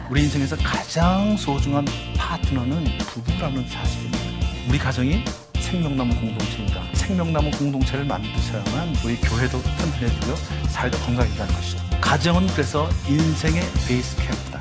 우리 0.09 0.23
인생에서 0.23 0.57
가장 0.57 1.37
소중한 1.37 1.85
파트너는 2.17 2.97
부부라는 2.99 3.67
사실입니다. 3.67 4.19
우리 4.67 4.77
가정이 4.77 5.23
생명나무 5.59 6.13
공동체입니다. 6.15 6.81
생명나무 6.93 7.51
공동체를 7.51 8.03
만드셔야만 8.05 8.95
우리 9.05 9.15
교회도 9.17 9.61
튼튼해지고요. 9.61 10.35
사회도 10.69 10.97
건강해지는 10.99 11.47
것이죠. 11.47 11.77
가정은 12.01 12.47
그래서 12.47 12.89
인생의 13.07 13.61
베이스 13.87 14.17
캠프다. 14.17 14.60